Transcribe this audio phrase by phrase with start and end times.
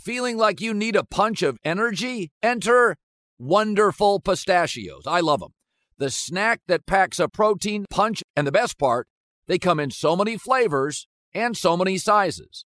[0.00, 2.32] Feeling like you need a punch of energy?
[2.42, 2.96] Enter
[3.38, 5.02] Wonderful Pistachios.
[5.06, 5.52] I love them.
[5.98, 9.08] The snack that packs a protein punch, and the best part,
[9.46, 12.64] they come in so many flavors and so many sizes.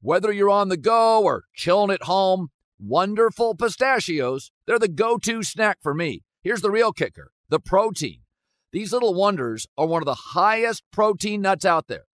[0.00, 2.48] Whether you're on the go or chilling at home,
[2.80, 6.24] Wonderful Pistachios, they're the go to snack for me.
[6.42, 8.22] Here's the real kicker the protein.
[8.72, 12.06] These little wonders are one of the highest protein nuts out there.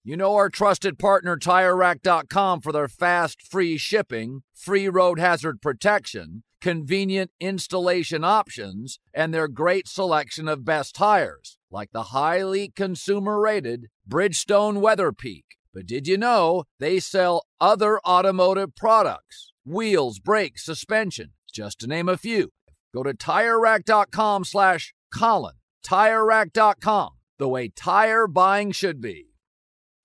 [0.04, 6.44] You know our trusted partner, TireRack.com, for their fast, free shipping, free road hazard protection,
[6.60, 13.88] convenient installation options, and their great selection of best tires, like the highly consumer rated
[14.08, 15.55] Bridgestone Weather Peak.
[15.76, 19.52] But did you know they sell other automotive products?
[19.66, 22.48] Wheels, brakes, suspension, just to name a few.
[22.94, 25.56] Go to TireRack.com slash Colin.
[25.86, 29.26] TireRack.com, the way tire buying should be.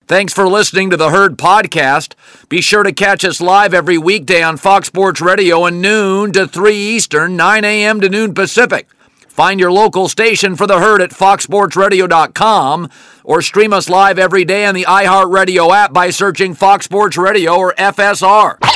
[0.06, 2.16] Thanks for listening to the Herd Podcast.
[2.50, 6.46] Be sure to catch us live every weekday on Fox Sports Radio at noon to
[6.46, 7.98] 3 Eastern, 9 a.m.
[8.02, 8.88] to noon Pacific.
[9.32, 12.90] Find your local station for the herd at foxsportsradio.com
[13.24, 17.56] or stream us live every day on the iHeartRadio app by searching Fox Sports Radio
[17.56, 18.58] or FSR.
[18.60, 18.68] Now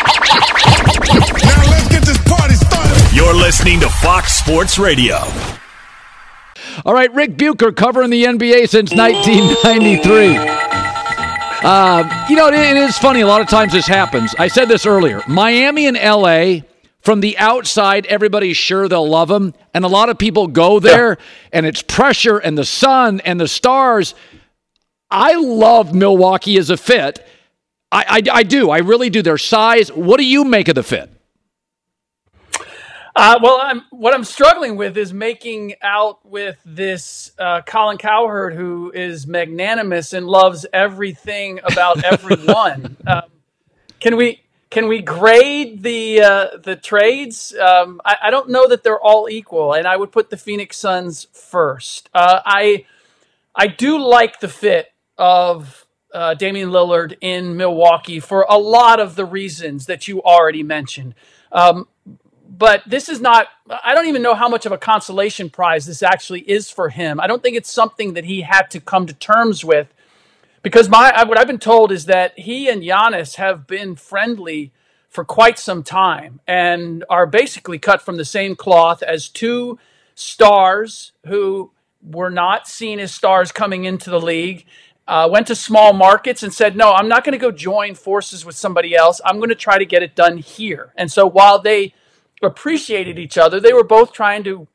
[1.71, 3.15] let's get this party started.
[3.15, 5.17] You're listening to Fox Sports Radio.
[6.87, 10.37] All right, Ric Bucher covering the NBA since 1993.
[11.69, 13.21] Uh, you know, it, it is funny.
[13.21, 14.35] A lot of times this happens.
[14.39, 15.21] I said this earlier.
[15.29, 16.61] Miami and LA,
[17.07, 19.55] from the outside, everybody's sure they'll love them.
[19.73, 21.25] And a lot of people go there, yeah.
[21.53, 24.17] and it's pressure and the sun and the stars.
[25.09, 27.25] I love Milwaukee as a fit.
[27.93, 28.71] I, I, I do.
[28.71, 29.23] I really do.
[29.23, 29.89] Their size.
[29.93, 31.09] What do you make of the fit?
[33.15, 38.53] Uh, well, I'm, what I'm struggling with is making out with this uh, Colin Cowherd,
[38.55, 42.97] who is magnanimous and loves everything about everyone.
[43.07, 43.23] um,
[44.01, 44.43] can we
[44.77, 47.55] can we grade the uh, the trades?
[47.59, 50.77] Um, I, I, don't know that they're all equal, and I would put the Phoenix
[50.77, 52.11] Suns first.
[52.13, 52.85] Uh, I
[53.55, 59.17] I do like the fit of uh, Damian Lillard in Milwaukee for a lot of
[59.17, 61.15] the reasons that you already mentioned.
[61.53, 61.89] Um,
[62.47, 63.49] but this is not
[63.83, 67.19] i don't even know how much of a consolation prize this actually is for him
[67.19, 69.93] i don't think it's something that he had to come to terms with
[70.67, 74.73] because my what i've been told is that he and Giannis have been friendly
[75.09, 79.79] for quite some time and are basically cut from the same cloth as two
[80.17, 81.71] stars who
[82.03, 84.65] were not seen as stars coming into the league
[85.07, 88.45] uh, went to small markets and said no i'm not going to go join forces
[88.45, 91.61] with somebody else i'm going to try to get it done here and so while
[91.61, 91.95] they
[92.43, 93.61] appreciated each other.
[93.61, 94.67] They were both trying to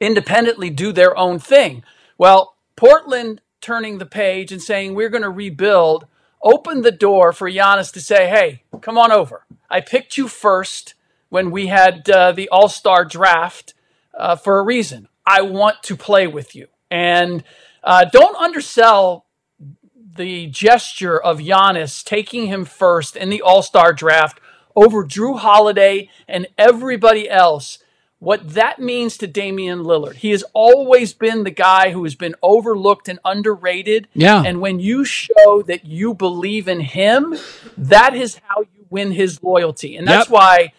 [0.00, 1.82] independently do their own thing.
[2.18, 6.06] Well, Portland turning the page and saying, we're going to rebuild,
[6.42, 9.46] opened the door for Giannis to say, hey, come on over.
[9.70, 10.94] I picked you first
[11.30, 13.72] when we had uh, the All Star draft
[14.12, 15.08] uh, for a reason.
[15.26, 16.66] I want to play with you.
[16.90, 17.42] And
[17.82, 19.24] uh, don't undersell
[20.16, 24.40] the gesture of Giannis taking him first in the All Star draft
[24.76, 27.78] over Jrue Holiday and everybody else
[28.24, 30.14] what that means to Damian Lillard.
[30.14, 34.08] He has always been the guy who has been overlooked and underrated.
[34.14, 34.42] Yeah.
[34.42, 37.36] And when you show that you believe in him,
[37.76, 39.96] that is how you win his loyalty.
[39.96, 40.32] And that's yep.
[40.32, 40.72] why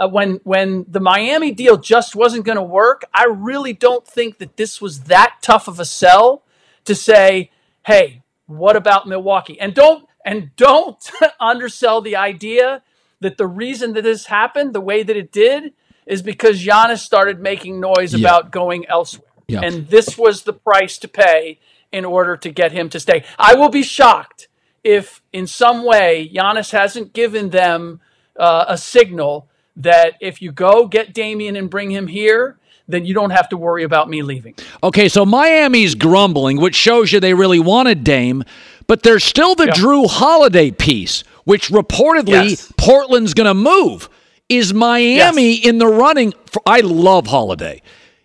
[0.00, 4.38] uh, when when the Miami deal just wasn't going to work, I really don't think
[4.38, 6.42] that this was that tough of a sell
[6.84, 7.50] to say,
[7.86, 12.82] "Hey, what about Milwaukee?" And don't and don't undersell the idea
[13.20, 15.72] that the reason that this happened the way that it did
[16.06, 18.28] is because Giannis started making noise yeah.
[18.28, 19.28] about going elsewhere.
[19.48, 19.60] Yeah.
[19.62, 21.58] And this was the price to pay
[21.90, 23.24] in order to get him to stay.
[23.38, 24.48] I will be shocked
[24.82, 28.00] if, in some way, Giannis hasn't given them
[28.38, 32.58] uh, a signal that if you go get Damian and bring him here,
[32.88, 34.54] then you don't have to worry about me leaving.
[34.82, 38.42] Okay, so Miami's grumbling, which shows you they really wanted Dame,
[38.86, 39.72] but there's still the yeah.
[39.72, 41.24] Jrue Holiday piece.
[41.44, 42.72] which reportedly Yes.
[42.76, 44.08] Portland's going to move.
[44.52, 45.66] Is Miami Yes.
[45.66, 46.32] in the running?
[46.46, 47.80] For, I love Holiday.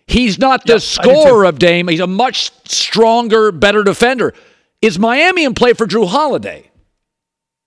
[0.06, 1.88] He's not the do scorer of Dame.
[1.88, 4.34] He's a much stronger, better defender.
[4.82, 6.70] Is Miami in play for Jrue Holiday?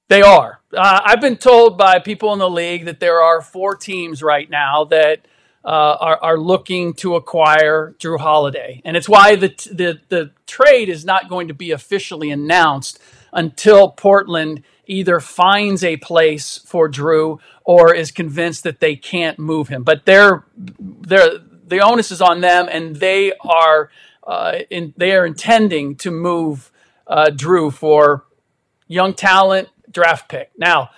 [0.10, 0.60] They are.
[0.76, 4.50] Uh, I've been told by people in the league that there are four teams right
[4.50, 5.26] now that
[5.64, 10.90] uh, are, are looking to acquire Jrue Holiday, and it's why the, the the trade
[10.90, 13.00] is not going to be officially announced
[13.32, 19.68] until Portland either finds a place for Jrue or is convinced that they can't move
[19.68, 19.84] him.
[19.84, 23.90] But they're they're the onus is on them, and they are
[24.26, 26.72] uh, in, they are intending to move
[27.08, 28.26] uh, Jrue for
[28.88, 30.52] young talent draft pick.
[30.58, 30.90] Now,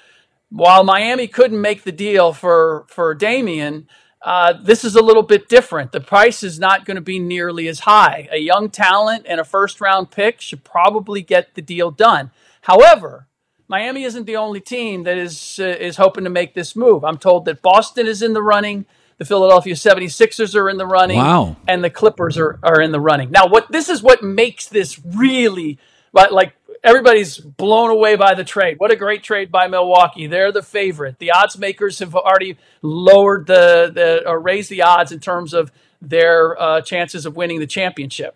[0.49, 3.87] while Miami couldn't make the deal for for Damian,
[4.21, 5.91] uh, this is a little bit different.
[5.91, 8.27] The price is not going to be nearly as high.
[8.31, 12.31] A young talent and a first round pick should probably get the deal done.
[12.61, 13.27] However,
[13.73, 17.03] Miami isn't the only team that is uh, is hoping to make this move.
[17.03, 18.85] I'm told that Boston is in the running.
[19.17, 21.17] The Philadelphia 76ers are in the running.
[21.17, 21.55] Wow.
[21.67, 23.31] And the Clippers are, are in the running.
[23.31, 25.79] Now, what this is what makes this really
[26.13, 26.53] like,
[26.83, 28.75] everybody's blown away by the trade.
[28.77, 30.27] What a great trade by Milwaukee.
[30.27, 31.17] They're the favorite.
[31.17, 35.71] The odds makers have already lowered the, the or raised the odds in terms of
[35.99, 38.35] their uh, chances of winning the championship.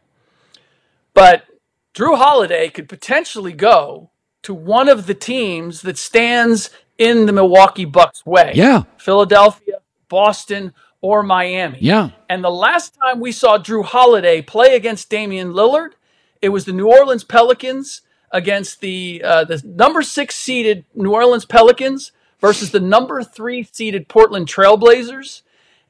[1.13, 1.45] But
[1.94, 4.10] Jrue Holiday could potentially go
[4.44, 8.51] to one of the teams that stands in the Milwaukee Bucks way.
[8.56, 8.84] Yeah.
[8.98, 9.80] Philadelphia,
[10.10, 11.78] Boston, or Miami.
[11.81, 12.10] Yeah.
[12.30, 15.92] And the last time we saw Jrue Holiday play against Damian Lillard,
[16.42, 18.01] it was the New Orleans Pelicans
[18.31, 22.12] against the uh, the number six seeded New Orleans Pelicans
[22.42, 25.42] versus the number three seeded Portland Trailblazers.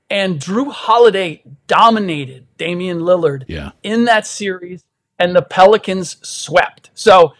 [0.10, 3.72] And Jrue Holiday dominated Damian Lillard Yeah.
[3.84, 4.84] in that series,
[5.20, 6.90] and the Pelicans swept.
[6.94, 7.34] So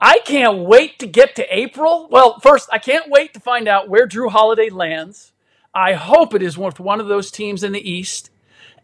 [0.00, 2.08] I can't wait to get to April.
[2.10, 5.32] Well, first, I can't wait to find out where Jrue Holiday lands.
[5.74, 8.30] I hope it is with one of those teams in the East.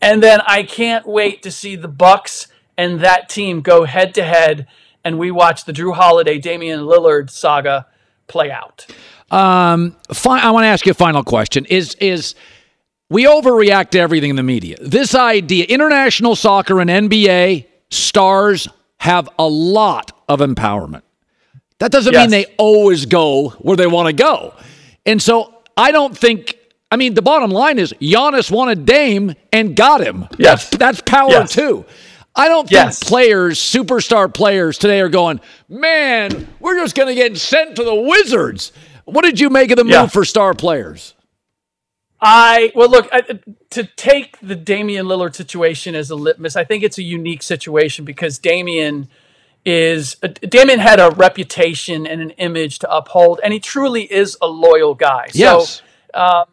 [0.00, 4.24] And then I can't wait to see the Bucks and that team go head to
[4.24, 4.66] head
[5.04, 7.86] and we watch the Jrue Holiday Damian Lillard saga
[8.26, 8.86] play out.
[9.30, 11.64] Um, fi- I want to ask you a final question.
[11.66, 12.34] Is is
[13.08, 14.76] we overreact to everything in the media?
[14.80, 18.68] This idea, international soccer and NBA stars
[18.98, 21.02] have a lot of empowerment.
[21.78, 24.54] That doesn't mean they always go where they want to go.
[25.04, 26.56] And so I don't think.
[26.92, 30.26] I mean, the bottom line is Giannis wanted Dame and got him.
[30.38, 30.68] Yes.
[30.70, 31.52] That's, that's power Yes.
[31.52, 31.84] too.
[32.34, 33.02] I don't think Yes.
[33.02, 37.94] players, superstar players today are going, man, we're just going to get sent to the
[37.94, 38.72] Wizards.
[39.04, 40.06] What did you make of the move Yeah.
[40.08, 41.14] for star players?
[42.20, 43.22] I well look I,
[43.70, 46.56] to take the Damian Lillard situation as a litmus.
[46.56, 49.08] I think it's a unique situation because Damian
[49.64, 54.36] is uh, Damian had a reputation and an image to uphold, and he truly is
[54.40, 55.28] a loyal guy.
[55.32, 55.82] Yes.
[56.14, 56.44] So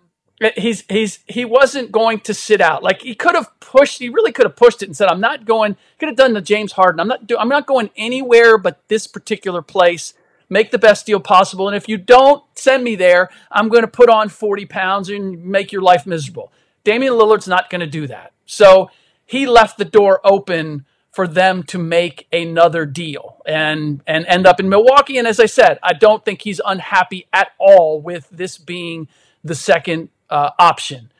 [0.56, 2.84] he's he's he wasn't going to sit out.
[2.84, 4.00] Like he could have pushed.
[4.00, 6.42] He really could have pushed it and said, "I'm not going." Could have done the
[6.42, 7.00] James Harden.
[7.00, 7.28] I'm not.
[7.28, 10.14] Do, I'm not going anywhere but this particular place.
[10.50, 13.88] Make the best deal possible, and if you don't send me there, I'm going to
[13.90, 16.54] put on 40 pounds and make your life miserable.
[16.86, 18.32] Damian Lillard's not going to do that.
[18.46, 18.90] So
[19.26, 20.86] he left the door open
[21.18, 25.18] for them to make another deal and and end up in Milwaukee.
[25.18, 29.08] And as I said, I don't think he's unhappy at all with this being
[29.44, 31.12] the second uh, option.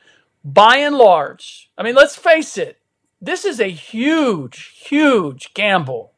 [0.44, 2.78] By and large, I mean, let's face it,
[3.20, 6.12] this is a huge, huge gamble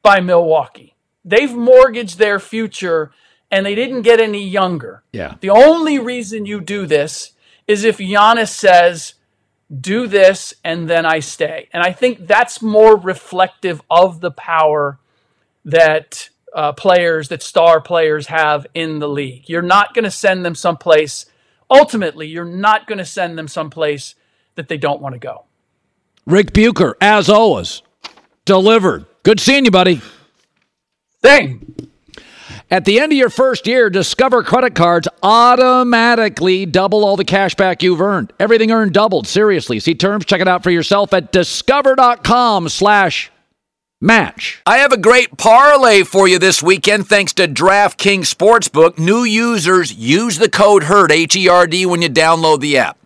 [0.00, 0.94] by Milwaukee.
[1.22, 3.12] They've mortgaged their future
[3.50, 5.02] and they didn't get any younger.
[5.12, 5.34] Yeah.
[5.40, 7.32] The only reason you do this
[7.66, 9.12] is if Giannis says,
[9.80, 11.68] do this and then I stay.
[11.72, 14.98] And I think that's more reflective of the power
[15.64, 19.48] that uh, players, that star players have in the league.
[19.48, 21.26] You're not going to send them someplace,
[21.68, 24.14] ultimately, you're not going to send them someplace
[24.54, 25.44] that they don't want to go.
[26.24, 27.82] Ric Bucher, as always,
[28.44, 29.06] delivered.
[29.22, 30.00] Good seeing you, buddy.
[31.22, 31.76] Same.
[32.68, 37.54] At the end of your first year, Discover credit cards automatically double all the cash
[37.54, 38.32] back you've earned.
[38.40, 39.28] Everything earned doubled.
[39.28, 39.78] Seriously.
[39.78, 40.24] See terms.
[40.24, 43.30] Check it out for yourself at discover.com slash
[44.00, 44.62] match.
[44.66, 48.98] I have a great parlay for you this weekend thanks to DraftKings Sportsbook.
[48.98, 52.98] New users use the code HERD, H E R D, when you download the app.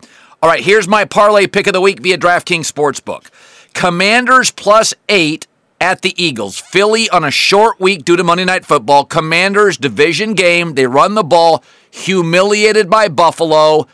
[0.42, 3.26] All right, here's my parlay pick of the week via DraftKings Sportsbook.
[3.74, 5.46] Commanders plus eight
[5.80, 6.58] at the Eagles.
[6.58, 9.04] Philly on a short week due to Monday Night Football.
[9.04, 10.74] Commanders division game.
[10.74, 11.64] They run the ball.
[11.90, 13.86] Humiliated by Buffalo.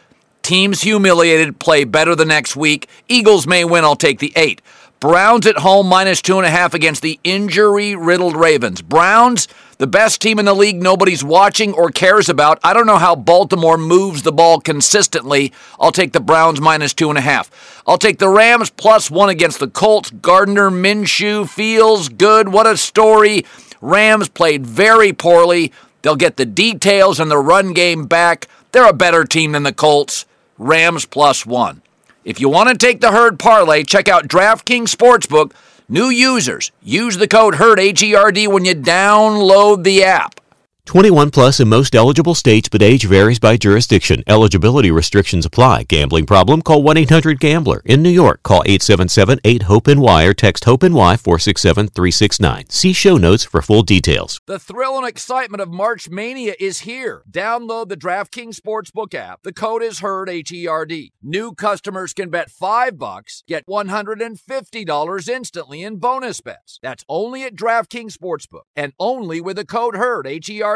[0.43, 2.88] Teams humiliated play better the next week.
[3.09, 3.85] Eagles may win.
[3.85, 4.61] I'll take the eight.
[5.00, 8.81] Browns at home minus two and a half against the injury riddled Ravens.
[8.83, 9.47] Browns,
[9.78, 12.59] The best team in the league nobody's watching or cares about.
[12.64, 15.52] I don't know how Baltimore moves the ball consistently.
[15.78, 17.83] I'll take the Browns minus two and a half.
[17.87, 20.11] I'll take the Rams plus one against the Colts.
[20.11, 22.49] Gardner Minshew feels good.
[22.49, 23.45] What a story.
[23.83, 25.73] Rams played very poorly.
[26.00, 28.49] They'll get the details and the run game back.
[28.73, 30.25] They're a better team than the Colts.
[30.56, 31.83] Rams plus one.
[32.25, 35.52] If you want to take the herd parlay, check out DraftKings Sportsbook.
[35.88, 40.40] New users, use the code HERD, H-E-R-D, when you download the app.
[40.87, 44.23] 21 plus in most eligible states, but age varies by jurisdiction.
[44.28, 45.83] Eligibility restrictions apply.
[45.83, 46.62] Gambling problem?
[46.62, 47.83] Call 1-800-GAMBLER.
[47.85, 52.71] In New York, call 877-8-HOPE-NY or text HOPE-NY 467-369.
[52.71, 54.40] See show notes for full details.
[54.47, 57.25] The thrill and excitement of March Mania is here.
[57.28, 59.43] Download the DraftKings Sportsbook app.
[59.43, 61.12] The code is HERD, H-E-R-D.
[61.21, 66.78] New customers can bet 5 bucks, get $150 instantly in bonus bets.
[66.81, 70.75] That's only at DraftKings Sportsbook and only with the code HERD, H-E-R-D.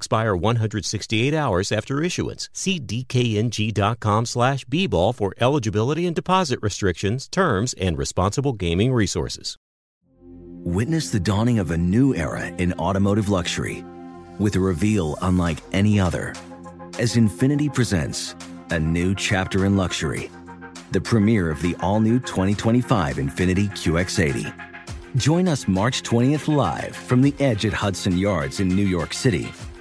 [0.01, 2.49] expire 168 hours after issuance.
[2.53, 9.57] See dkng.com slash bball for eligibility and deposit restrictions, terms, and responsible gaming resources.
[10.63, 13.83] Witness the dawning of a new era in automotive luxury
[14.39, 16.33] with a reveal unlike any other
[16.97, 18.35] as Infiniti presents
[18.71, 20.31] a new chapter in luxury,
[20.91, 24.71] the premiere of the all-new 2025 Infiniti QX80.
[25.15, 29.51] Join us March 20th live from the edge at Hudson Yards in New York City,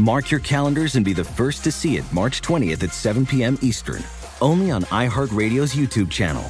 [0.00, 3.58] Mark your calendars and be the first to see it March 20th at 7 p.m.
[3.60, 4.02] Eastern,
[4.40, 6.44] only on iHeartRadio's YouTube channel.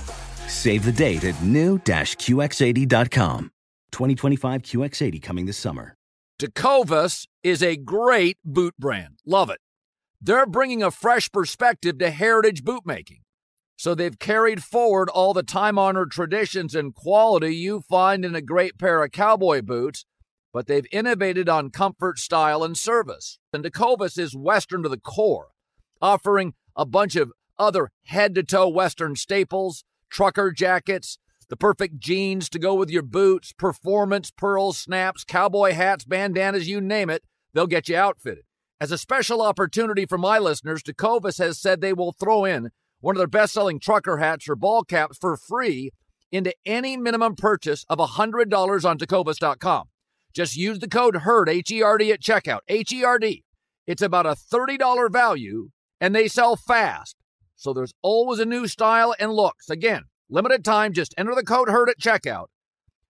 [0.47, 3.50] Save the date at new-QX80.com.
[3.90, 5.97] 2025 QX80 coming this summer.
[6.40, 9.19] Tecovas is a great boot brand.
[9.26, 9.59] Love it.
[10.21, 13.23] They're bringing a fresh perspective to heritage bootmaking.
[13.76, 18.42] So they've carried forward all the time honored traditions and quality you find in a
[18.42, 20.04] great pair of cowboy boots,
[20.52, 23.38] but they've innovated on comfort, style, and service.
[23.52, 25.49] And Tecovas is Western to the core,
[26.00, 32.49] offering a bunch of other head to toe Western staples, trucker jackets, the perfect jeans
[32.49, 37.66] to go with your boots, performance, pearls, snaps, cowboy hats, bandanas, you name it, they'll
[37.66, 38.45] get you outfitted.
[38.80, 43.16] As a special opportunity for my listeners, Tecovas has said they will throw in one
[43.16, 45.90] of their best selling trucker hats or ball caps for free
[46.33, 49.88] into any minimum purchase of $100 on tecovas.com.
[50.34, 52.60] Just use the code HERD, H E R D, at checkout.
[52.68, 53.44] H E R D.
[53.87, 55.70] It's about a $30 value
[56.00, 57.16] and they sell fast.
[57.56, 59.68] So there's always a new style and looks.
[59.68, 62.46] Again, limited time, just enter the code HERD at checkout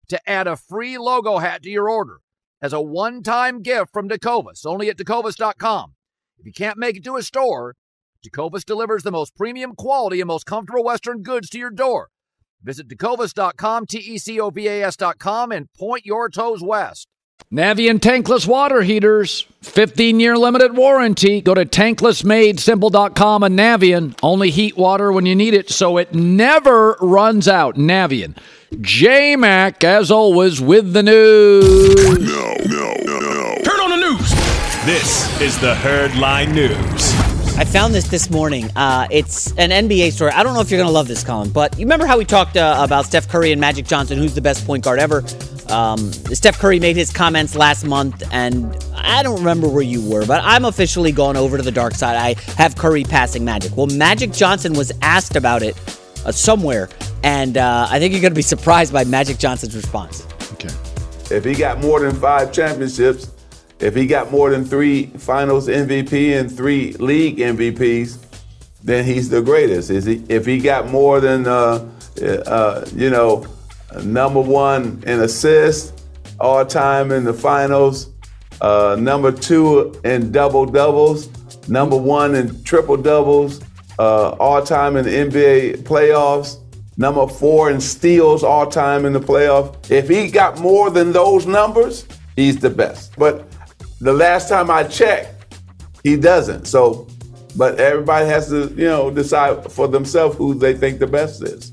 [0.08, 2.20] to add a free logo hat to your order
[2.60, 5.94] as a one time gift from Tecovas, only at tecovas.com.
[6.38, 7.76] If you can't make it to a store,
[8.26, 12.08] Tecovas delivers the most premium quality and most comfortable Western goods to your door.
[12.62, 17.06] Visit tecovas.com, T E C O V A S.com, and point your toes west.
[17.52, 21.40] Navien tankless water heaters, 15 year limited warranty.
[21.40, 24.16] Go to tanklessmadesimple.com and Navien.
[24.22, 27.76] Only heat water when you need it, so it never runs out.
[27.76, 28.36] Navien.
[28.80, 31.96] J Mac, as always, with the news.
[32.20, 33.54] No, no, no, no.
[33.64, 34.30] Turn on the news.
[34.86, 37.39] This is the Herd Line News.
[37.56, 38.70] I found this this morning.
[38.74, 40.30] Uh, it's an NBA story.
[40.32, 42.24] I don't know if you're going to love this, Colin, but you remember how we
[42.24, 45.22] talked uh, about Steph Curry and Magic Johnson, who's the best point guard ever?
[45.68, 50.24] Um, Steph Curry made his comments last month, and I don't remember where you were,
[50.26, 52.16] but I'm officially gone over to the dark side.
[52.16, 53.76] I have Curry passing Magic.
[53.76, 55.76] Well, Magic Johnson was asked about it
[56.24, 56.88] uh, somewhere,
[57.22, 60.26] and uh, I think you're going to be surprised by Magic Johnson's response.
[60.54, 60.74] Okay.
[61.30, 63.30] If he got more than five championships,
[63.80, 68.18] if he got more than three finals MVP and three league MVPs,
[68.82, 69.90] then he's the greatest.
[69.90, 70.22] Is he?
[70.28, 71.88] If he got more than, uh,
[72.46, 73.46] uh, you know,
[74.04, 75.92] number one in assists
[76.38, 78.10] all time in the finals,
[78.60, 81.28] uh, number two in double doubles,
[81.68, 83.60] number one in triple doubles,
[83.98, 86.58] uh, all time in the NBA playoffs,
[86.96, 89.90] number four in steals all time in the playoff.
[89.90, 92.06] If he got more than those numbers,
[92.36, 93.16] he's the best.
[93.16, 93.49] But
[94.00, 95.56] the last time I checked,
[96.02, 96.66] he doesn't.
[96.66, 97.06] So,
[97.56, 101.70] but everybody has to, you know, decide for themselves who they think the best is.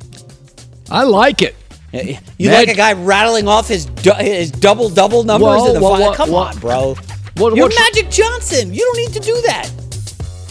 [0.89, 1.55] I like it.
[1.93, 5.73] You Mag- like a guy rattling off his du- his double double numbers Well, in
[5.75, 6.05] the well, final?
[6.07, 6.95] well, Come well, on, bro.
[7.37, 8.73] What, You're what's- Magic Johnson.
[8.73, 9.71] You don't need to do that.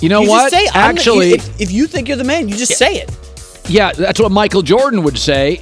[0.00, 0.50] you know you what?
[0.50, 2.94] Just say, I'm the- Actually, if, if you think you're the man, you just say
[2.96, 3.10] it.
[3.68, 5.60] yeah, that's what Michael Jordan would say.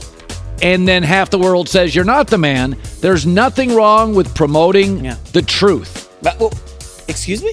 [0.62, 2.76] And then half the world says you're not the man.
[3.00, 5.16] There's nothing wrong with promoting Yeah.
[5.32, 6.03] the truth.
[6.24, 6.52] But, well,
[7.06, 7.52] excuse me.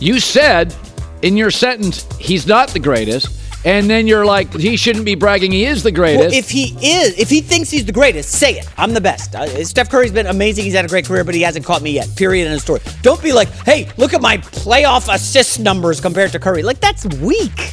[0.00, 0.74] You said
[1.22, 5.52] in your sentence he's not the greatest, and then you're like he shouldn't be bragging
[5.52, 6.30] he is the greatest.
[6.30, 8.66] Well, if he is, if he thinks he's the greatest, say it.
[8.78, 9.34] I'm the best.
[9.34, 10.64] Uh, Steph Curry's been amazing.
[10.64, 12.08] He's had a great career, but he hasn't caught me yet.
[12.16, 12.46] Period.
[12.46, 12.80] In a story.
[13.02, 16.62] Don't be like, hey, look at my playoff assist numbers compared to Curry.
[16.62, 17.72] Like that's weak.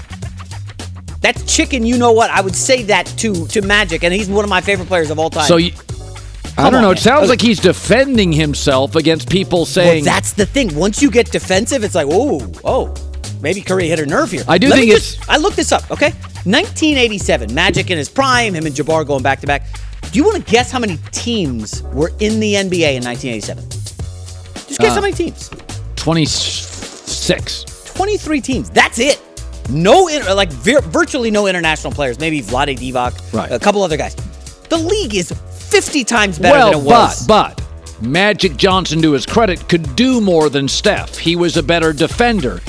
[1.22, 1.86] That's chicken.
[1.86, 2.30] You know what?
[2.30, 5.18] I would say that to to Magic, and he's one of my favorite players of
[5.18, 5.48] all time.
[5.48, 5.72] so you,
[6.58, 6.92] I don't know.
[6.92, 10.74] It sounds like he's defending himself against people well, saying that's the thing.
[10.76, 12.94] Once you get defensive, it's like, oh, oh,
[13.42, 14.44] maybe Curry hit a nerve here.
[14.48, 15.90] I do Let think it's- just- I looked this up.
[15.92, 16.12] Okay,
[16.46, 19.68] 1987, Magic in his prime, him and Jabbar going back to back.
[20.12, 23.64] Do you want to guess how many teams were in the NBA in 1987?
[24.68, 25.50] Just guess Uh, how many teams.
[25.96, 27.66] 26.
[27.94, 28.70] 23 teams.
[28.70, 29.20] That's it.
[29.70, 32.20] No, inter- like vir- virtually no international players.
[32.20, 33.52] Maybe Vlade Divac, Right.
[33.52, 34.16] a couple other guys.
[34.70, 35.34] The league is
[35.78, 37.28] 50 times better well, than it was.
[37.28, 41.18] but but Magic Johnson, to his credit, could do more than Steph.
[41.20, 42.62] He was a better defender.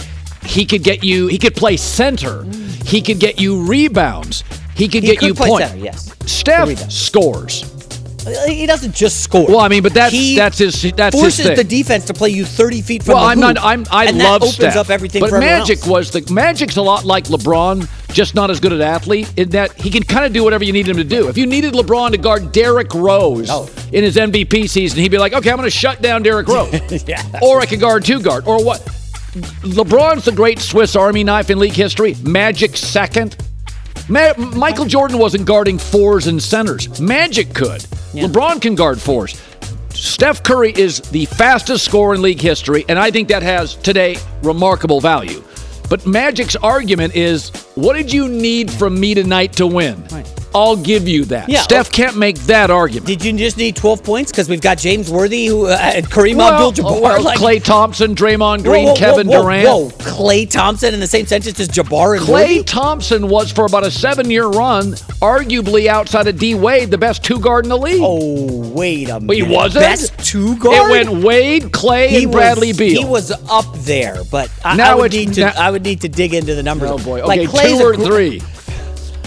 [0.44, 1.26] He could get you.
[1.26, 2.44] He could play center.
[2.84, 4.44] He could get you rebounds.
[4.74, 5.74] He could He get could you points.
[5.76, 6.14] yes.
[6.26, 7.64] Steph scores.
[8.26, 9.46] Uh, he doesn't just score.
[9.46, 11.56] Well, I mean, but that's He that's his that's his forces thing.
[11.56, 13.56] the defense to play you 30 feet from well, the I'm not.
[13.58, 13.86] I'm.
[13.90, 14.76] I and love that opens Steph.
[14.76, 18.72] up everything but Magic was the Magic's a lot like LeBron, just not as good
[18.72, 19.32] an athlete.
[19.36, 21.28] In that he can kind of do whatever you need him to do.
[21.28, 23.68] If you needed LeBron to guard Derrick Rose Oh.
[23.92, 27.06] in his MVP season, he'd be like, okay, I'm going to shut down Derrick Rose.
[27.08, 27.22] Yeah.
[27.42, 28.46] Or I could guard two guard.
[28.46, 28.80] Or what?
[29.62, 32.14] LeBron's the great Swiss Army knife in league history.
[32.22, 33.36] Magic second.
[34.08, 37.00] Ma- Michael Jordan wasn't guarding fours and centers.
[37.00, 37.82] Magic could.
[38.12, 39.40] LeBron can guard fours.
[39.90, 44.16] Steph Curry is the fastest scorer in league history, and I think that has today
[44.42, 45.42] remarkable value.
[45.88, 50.02] But Magic's argument is, what did you need from me tonight to win?
[50.54, 51.48] I'll give you that.
[51.48, 53.06] Yeah, Steph can't make that argument.
[53.06, 56.36] Did you just need 12 points because we've got James Worthy who uh, and Kareem
[56.36, 57.00] well, Abdul-Jabbar?
[57.02, 59.66] well, like, Klay Thompson, Draymond Green, whoa, whoa, Kevin whoa, Durant.
[59.68, 62.62] Whoa, Klay Thompson in the same sentence as Jabbar and Klay Worthy?
[62.64, 67.38] Thompson was for about a seven-year run, arguably outside of D Wade, the best two
[67.38, 68.00] guard in the league.
[68.02, 69.46] Oh, wait a minute.
[69.46, 69.82] he wasn't?
[69.84, 70.90] Best two guard?
[70.90, 73.02] It went Wade, Klay, he and Bradley was, Beal.
[73.02, 75.40] He was up there, but I, Now I would need to.
[75.42, 76.90] now- I would need to dig into the numbers.
[76.90, 77.24] Oh boy.
[77.26, 78.42] Like, Okay, Klay's two or gr- three.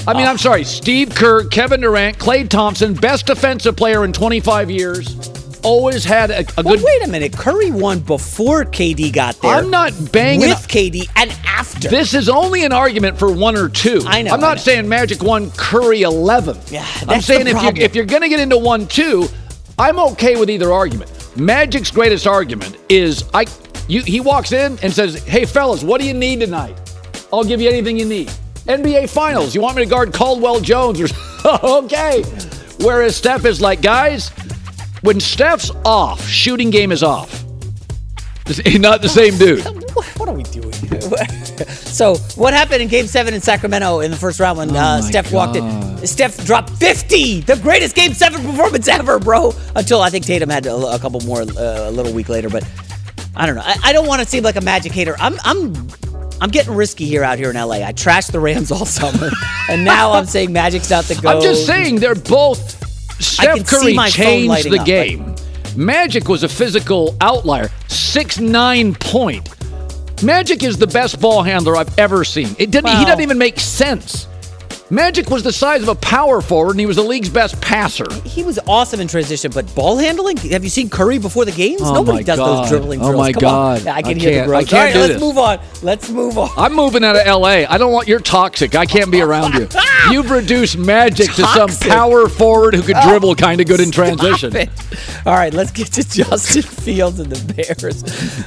[0.07, 0.31] I mean, oh.
[0.31, 0.63] I'm sorry.
[0.63, 5.29] Steve Kerr, Kevin Durant, Klay Thompson, best defensive player in 25 years.
[5.63, 6.83] Always had a, a Well, good.
[6.83, 7.33] wait a minute.
[7.33, 9.51] Curry won before KD got there.
[9.51, 10.49] I'm not banging.
[10.49, 11.87] with KD and after.
[11.87, 14.01] This is only an argument for one or two.
[14.07, 14.63] I know, I'm not know.
[14.63, 16.57] saying Magic one, Curry 11.
[16.71, 19.27] Yeah, I'm saying if you if you're going to get into one two,
[19.77, 21.11] I'm okay with either argument.
[21.37, 23.45] Magic's greatest argument is I.
[23.87, 26.75] You, he walks in and says, "Hey fellas, what do you need tonight?
[27.31, 28.31] I'll give you anything you need.
[28.65, 29.55] NBA Finals.
[29.55, 31.01] You want me to guard Caldwell Jones
[31.45, 32.23] okay?"
[32.79, 34.29] Whereas Steph is like, guys,
[35.01, 37.43] when Steph's off, shooting game is off.
[38.73, 39.65] Not the same dude.
[40.17, 40.71] What, are we doing?
[41.67, 45.01] so, what happened in Game Seven in Sacramento in the first round when uh, Oh
[45.01, 46.07] my Steph walked in?
[46.07, 49.53] Steph dropped 50, the greatest Game Seven performance ever, bro.
[49.75, 52.63] Until I think Tatum had a, a couple more uh, a little week later, but
[53.35, 53.63] I don't know.
[53.65, 55.15] I, I don't want to seem like a Magic hater.
[55.19, 55.73] I'm, I'm,
[56.41, 57.85] I'm getting risky here out here in LA.
[57.85, 59.29] I trashed the Rams all summer,
[59.69, 61.29] and now I'm saying Magic's not the go.
[61.29, 62.81] I'm just saying they're both.
[63.39, 65.35] I can Steph see Curry changed the up, game.
[65.75, 67.69] Magic was a physical outlier.
[67.87, 69.47] Six nine point.
[70.23, 72.55] Magic is the best ball handler I've ever seen.
[72.57, 72.89] It didn't.
[72.97, 74.27] He doesn't even make sense.
[74.91, 78.03] Magic was the size of a power forward, and he was the league's best passer.
[78.25, 80.35] He was awesome in transition, but ball handling?
[80.35, 81.79] Have you seen Curry before the games?
[81.81, 82.63] Oh Nobody does God.
[82.63, 83.15] those dribbling drills.
[83.15, 83.81] Oh my Come God.
[83.83, 83.87] On.
[83.87, 84.53] I can I hear the.
[84.53, 85.21] I can't All right, do let's this.
[85.21, 85.59] move on.
[85.81, 86.49] Let's move on.
[86.57, 87.63] I'm moving out of LA.
[87.69, 88.75] I don't want you're toxic.
[88.75, 89.69] I can't be around you.
[90.11, 93.91] You've reduced Magic to some power forward who could Oh, dribble kind of good in
[93.91, 94.53] transition.
[94.53, 94.69] It.
[95.25, 98.03] All right, let's get to Justin Fields and the Bears.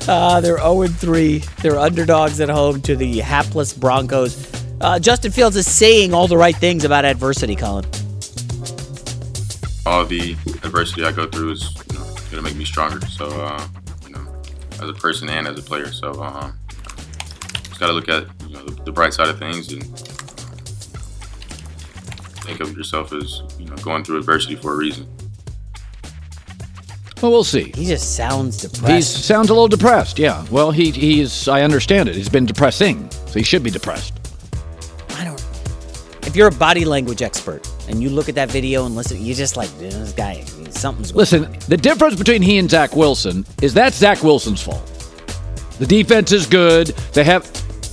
[0.06, 1.38] Uh, they're 0 3.
[1.62, 4.63] They're underdogs at home to the hapless Broncos.
[4.80, 7.84] Uh, Justin Fields is saying all the right things about adversity, Colin.
[9.86, 10.32] all the
[10.62, 13.04] adversity I go through is you know, going to make me stronger.
[13.06, 13.66] So, uh,
[14.06, 14.42] you know,
[14.82, 15.92] as a person and as a player.
[15.92, 16.58] So um,
[17.64, 19.82] just got to look at you know, the, the, bright side of things and
[22.44, 25.08] think of yourself as you know going through adversity for a reason.
[27.22, 27.72] Well, we'll see.
[27.74, 29.16] He just sounds depressed.
[29.16, 30.18] He sounds a little depressed.
[30.18, 30.44] Yeah.
[30.50, 31.48] Well, he he's.
[31.48, 32.16] I understand it.
[32.16, 34.23] He's been depressing, so he should be depressed.
[36.34, 39.36] If you're a body language expert and you look at that video and listen, you're
[39.36, 40.42] just like this guy.
[40.70, 41.14] Something's.
[41.14, 41.56] Listen, on.
[41.68, 44.84] the difference between he and Zach Wilson is that's Zach Wilson's fault.
[45.78, 46.88] The defense is good.
[47.12, 47.48] They have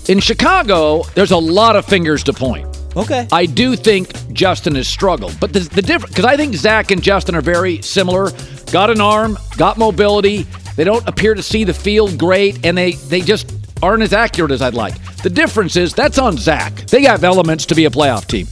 [0.10, 1.04] in Chicago.
[1.14, 2.66] There's a lot of fingers to point.
[2.98, 3.28] Okay.
[3.32, 7.04] I do think Justin has struggled, but the, the difference because I think Zach and
[7.04, 8.32] Justin are very similar.
[8.72, 10.48] Got an arm, got mobility.
[10.76, 14.52] They don't appear to see the field great, and they they just aren't as accurate
[14.52, 14.94] as I'd like.
[15.18, 16.74] The difference is that's on Zach.
[16.88, 18.48] They have elements to be a playoff team.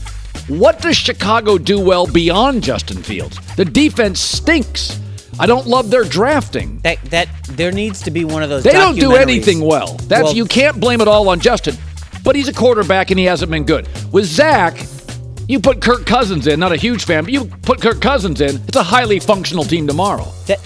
[0.48, 3.38] What does Chicago do well beyond Justin Fields?
[3.56, 4.98] The defense stinks.
[5.38, 6.80] I don't love their drafting.
[6.80, 8.62] That that there needs to be one of those.
[8.62, 9.94] They don't do anything well.
[9.94, 11.76] That's well, you can't blame it all on Justin
[12.22, 13.88] but he's a quarterback and he hasn't been good.
[14.12, 14.86] With Zach,
[15.48, 18.56] you put Kirk Cousins in, not a huge fan, but you put Kirk Cousins in,
[18.68, 20.26] it's a highly functional team tomorrow.
[20.46, 20.60] That,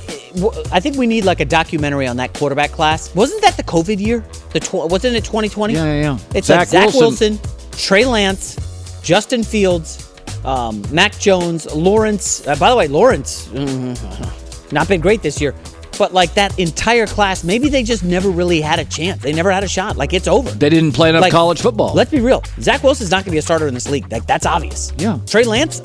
[0.72, 3.14] I think we need like a documentary on that quarterback class.
[3.14, 4.24] Wasn't that the COVID year?
[4.52, 5.74] The tw- wasn't it 2020?
[5.74, 6.18] Yeah, yeah, yeah.
[6.34, 7.38] It's Zach like Zach Wilson.
[7.38, 10.12] Wilson, Trey Lance, Justin Fields,
[10.44, 12.46] um, Mac Jones, Lawrence.
[12.46, 13.52] Uh, by the way, Lawrence,
[14.72, 15.54] not been great this year.
[15.96, 19.22] But like that entire class, maybe they just never really had a chance.
[19.22, 19.96] They never had a shot.
[19.96, 20.50] Like it's over.
[20.50, 21.94] They didn't play enough like, college football.
[21.94, 22.42] Let's be real.
[22.60, 24.10] Zach Wilson's not going to be a starter in this league.
[24.10, 24.92] Like that's obvious.
[24.98, 25.18] Yeah.
[25.26, 25.80] Trey Lance,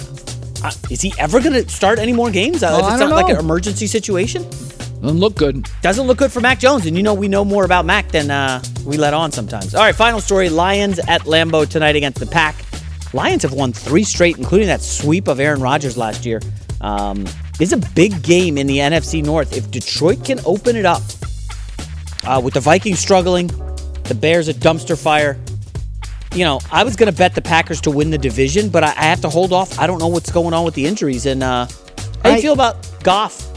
[0.64, 2.64] uh, is he ever going to start any more games?
[2.64, 4.44] Uh, well, if it's not like an emergency situation.
[5.02, 5.70] Doesn't look good.
[5.82, 8.30] Doesn't look good for Mac Jones, and you know we know more about Mac than
[8.30, 9.74] uh, we let on sometimes.
[9.74, 12.56] All right, final story: Lions at Lambeau tonight against the Pack.
[13.14, 16.42] Lions have won three straight, including that sweep of Aaron Rodgers last year.
[16.82, 17.26] Um,
[17.60, 19.56] is a big game in the NFC North.
[19.56, 21.02] If Detroit can open it up
[22.26, 23.48] uh, with the Vikings struggling,
[24.04, 25.38] the Bears a dumpster fire.
[26.36, 28.90] You know, I was going to bet the Packers to win the division, but I,
[28.90, 29.80] I, have to hold off.
[29.80, 31.26] I don't know what's going on with the injuries.
[31.26, 31.66] And uh,
[32.24, 33.48] how do you feel about Goff?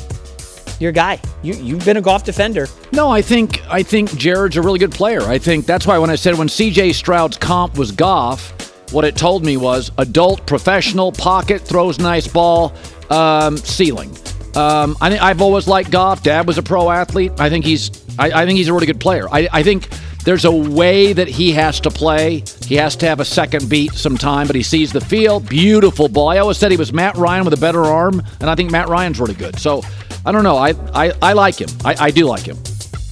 [0.80, 1.20] Your guy.
[1.42, 2.66] You you've been a Goff defender.
[2.92, 5.22] No, I think I think Jared's a really good player.
[5.22, 6.92] I think that's why when I said when C.J.
[6.92, 12.72] Stroud's comp was Goff, what it told me was adult, professional, pocket, throws nice ball,
[13.10, 14.10] um, ceiling.
[14.56, 16.22] Um, I think I've always liked Goff.
[16.22, 17.32] Dad was a pro athlete.
[17.38, 19.28] I think he's I, I think he's a really good player.
[19.30, 19.88] I, I, think
[20.24, 22.44] there's a way that he has to play.
[22.66, 25.48] He has to have a second beat sometime, but he sees the field.
[25.48, 26.28] Beautiful ball.
[26.28, 28.88] I always said he was Matt Ryan with a better arm, and I think Matt
[28.88, 29.58] Ryan's really good.
[29.58, 29.82] So
[30.24, 30.56] I don't know.
[30.56, 31.68] I I, I like him.
[31.84, 32.56] I, I do like him.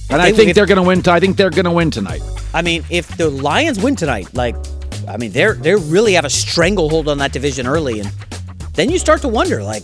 [0.09, 1.01] And I think they're going to win.
[1.01, 2.21] T- I think they're going to win tonight.
[2.53, 4.55] I mean, if the Lions win tonight, like,
[5.07, 8.11] I mean, they're they really have a stranglehold on that division early, and
[8.73, 9.83] then you start to wonder, like,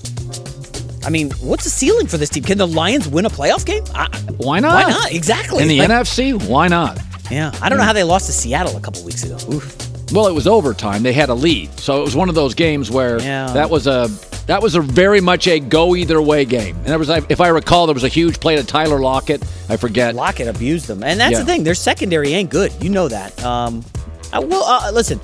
[1.06, 2.44] I mean, what's the ceiling for this team?
[2.44, 3.84] Can the Lions win a playoff game?
[3.96, 4.74] I, why not?
[4.74, 5.12] Why not?
[5.14, 5.64] Exactly.
[5.64, 7.00] In the like, NFC, why not?
[7.30, 9.38] Yeah, I don't know how they lost to Seattle a couple weeks ago.
[9.54, 10.12] Oof.
[10.14, 11.04] Well, it was overtime.
[11.04, 13.52] They had a lead, so it was one of those games where yeah.
[13.52, 14.08] that was a
[14.48, 16.76] that was a very much a go either way game.
[16.78, 19.44] And there was, if I recall, there was a huge play to Tyler Lockett.
[19.70, 20.16] I forget.
[20.16, 21.40] Lockett abused them, and that's yeah.
[21.40, 21.64] the thing.
[21.64, 22.72] Their secondary ain't good.
[22.82, 23.44] You know that.
[23.44, 23.84] Um,
[24.32, 25.20] I, well, uh, listen,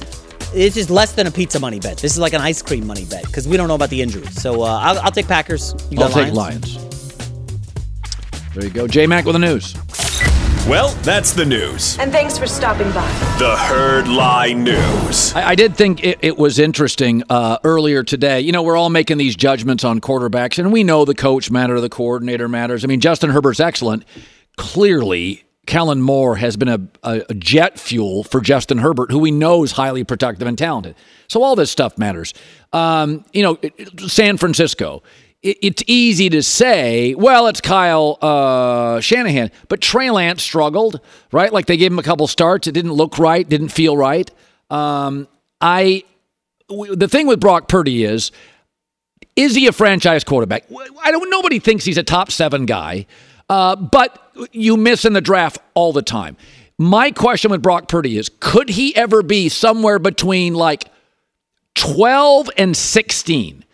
[0.53, 1.97] it's just less than a pizza money bet.
[1.97, 4.41] This is like an ice cream money bet because we don't know about the injuries.
[4.41, 5.73] So uh, I'll, I'll, take Packers.
[5.89, 6.77] You I'll take Lions?
[8.53, 8.87] There you go.
[8.87, 9.73] J Mac with the news.
[10.67, 11.99] Well, that's the news.
[11.99, 13.05] And thanks for stopping by.
[13.37, 15.33] The Herd Lie News.
[15.33, 18.39] I, I did think it, it was interesting uh, earlier today.
[18.39, 21.81] You know, we're all making these judgments on quarterbacks, and we know the coach matters,
[21.81, 22.85] the coordinator matters.
[22.85, 24.05] I mean, Justin Herbert's excellent.
[24.55, 29.31] Clearly, Kellen Moore has been a, a, a, jet fuel for Justin Herbert, who we
[29.31, 30.95] know is highly productive and talented.
[31.27, 32.33] So all this stuff matters.
[32.71, 33.59] Um, you know,
[34.07, 35.03] San Francisco.
[35.43, 40.99] It, it's easy to say, well, it's Kyle uh, Shanahan, but Trey Lance struggled,
[41.31, 41.53] right?
[41.53, 44.29] Like they gave him a couple starts, it didn't look right, didn't feel right.
[44.69, 45.27] Um,
[45.61, 46.03] I
[46.69, 48.31] the thing with Brock Purdy is
[49.35, 50.65] is he a franchise quarterback?
[51.01, 51.29] I don't.
[51.29, 53.05] Nobody thinks he's a top seven guy.
[53.49, 56.37] Uh, but you miss in the draft all the time.
[56.77, 60.85] My question with Brock Purdy is could he ever be somewhere between like
[61.75, 63.65] 12 and 16?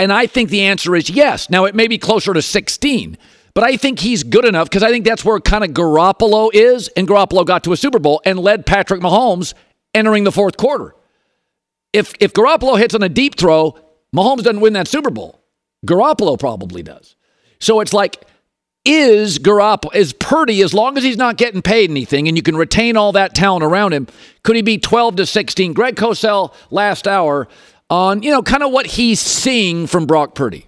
[0.00, 1.50] And I think the answer is yes.
[1.50, 3.18] Now, it may be closer to 16,
[3.52, 6.88] but I think he's good enough because I think that's where kind of Garoppolo is.
[6.96, 9.52] And Garoppolo got to a Super Bowl and led Patrick Mahomes
[9.92, 10.94] entering the fourth quarter.
[11.92, 13.76] If, if Garoppolo hits on a deep throw,
[14.16, 15.38] Mahomes doesn't win that Super Bowl.
[15.86, 17.14] Garoppolo probably does.
[17.58, 18.24] So it's like
[18.86, 22.56] is Garoppolo, is Purdy, as long as he's not getting paid anything and you can
[22.56, 24.06] retain all that talent around him,
[24.42, 25.74] could he be 12 to 16?
[25.74, 27.46] Greg Cosell last hour
[27.90, 30.66] on, you know, kind of what he's seeing from Brock Purdy.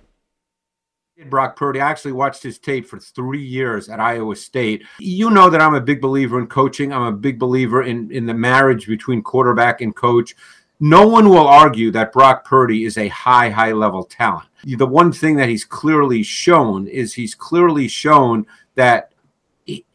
[1.27, 1.81] Brock Purdy.
[1.81, 4.85] I actually watched his tape for three years at Iowa State.
[4.99, 6.93] You know that I'm a big believer in coaching.
[6.93, 10.35] I'm a big believer in, in the marriage between quarterback and coach.
[10.81, 14.49] No one will argue that Brock Purdy is a high, high level talent.
[14.65, 19.13] The one thing that he's clearly shown is he's clearly shown that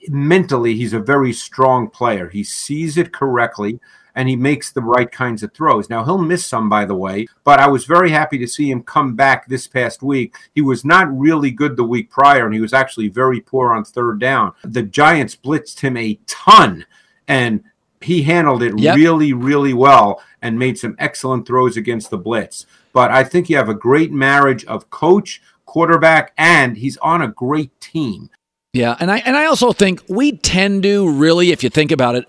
[0.07, 2.29] mentally he's a very strong player.
[2.29, 3.81] He sees it correctly
[4.17, 5.91] and he makes the right kinds of throws.
[5.91, 8.81] Now, he'll miss some, by the way, but I was very happy to see him
[8.81, 10.35] come back this past week.
[10.55, 13.85] He was not really good the week prior, and he was actually very poor on
[13.85, 14.53] third down.
[14.63, 16.87] The Giants blitzed him a ton,
[17.27, 17.63] and
[18.01, 18.95] he handled it yep.
[18.95, 22.65] really, really well and made some excellent throws against the blitz.
[22.93, 27.27] But I think you have a great marriage of coach, quarterback, and he's on a
[27.27, 28.31] great team.
[28.73, 32.15] Yeah, and I and I also think we tend to really, if you think about
[32.15, 32.25] it,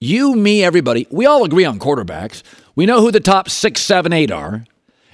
[0.00, 2.42] you, me, everybody, we all agree on quarterbacks.
[2.76, 4.64] We know who the top six, seven, eight are.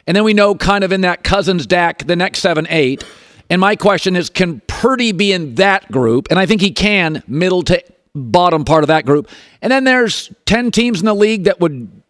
[0.06, 3.04] And then we know kind of in that Cousins Dak, the next seven, eight.
[3.48, 6.28] And my question is can Purdy be in that group?
[6.30, 7.82] And I think he can, middle to
[8.14, 9.28] bottom part of that group.
[9.62, 12.02] And then there's 10 teams in the league that would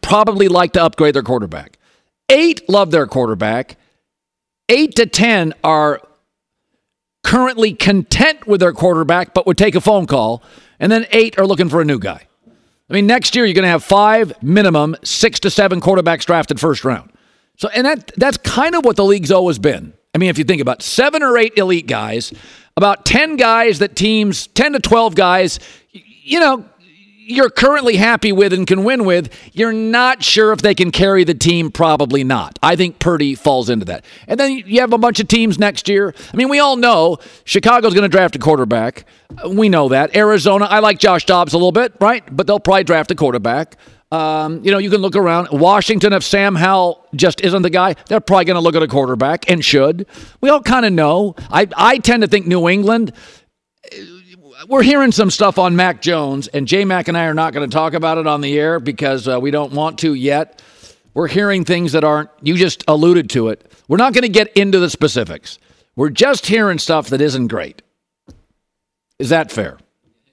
[0.00, 1.78] probably like to upgrade their quarterback.
[2.28, 3.76] Eight love their quarterback.
[4.68, 6.00] Eight to 10 are
[7.22, 10.42] currently content with their quarterback, but would take a phone call
[10.82, 12.26] and then eight are looking for a new guy.
[12.90, 16.60] I mean, next year you're going to have five minimum, six to seven quarterbacks drafted
[16.60, 17.10] first round.
[17.56, 19.94] So, and that that's kind of what the league's always been.
[20.14, 22.32] I mean, if you think about it, seven or eight elite guys,
[22.76, 25.60] about 10 guys that teams, 10 to 12 guys,
[25.92, 26.66] you know,
[27.24, 31.24] you're currently happy with and can win with, you're not sure if they can carry
[31.24, 31.70] the team.
[31.70, 32.58] Probably not.
[32.62, 34.04] I think Purdy falls into that.
[34.26, 36.14] And then you have a bunch of teams next year.
[36.32, 39.06] I mean, we all know Chicago's going to draft a quarterback.
[39.48, 40.16] We know that.
[40.16, 42.24] Arizona, I like Josh Dobbs a little bit, right?
[42.34, 43.76] But they'll probably draft a quarterback.
[44.10, 45.48] Um, you know, you can look around.
[45.52, 48.88] Washington, if Sam Howell just isn't the guy, they're probably going to look at a
[48.88, 50.06] quarterback and should.
[50.42, 51.34] We all kind of know.
[51.50, 53.12] I, I tend to think New England
[54.68, 57.68] we're hearing some stuff on Mac Jones, and J Mac and I are not going
[57.68, 60.62] to talk about it on the air because uh, we don't want to yet.
[61.14, 63.70] We're hearing things that aren't, you just alluded to it.
[63.88, 65.58] We're not going to get into the specifics.
[65.94, 67.82] We're just hearing stuff that isn't great.
[69.18, 69.78] Is that fair?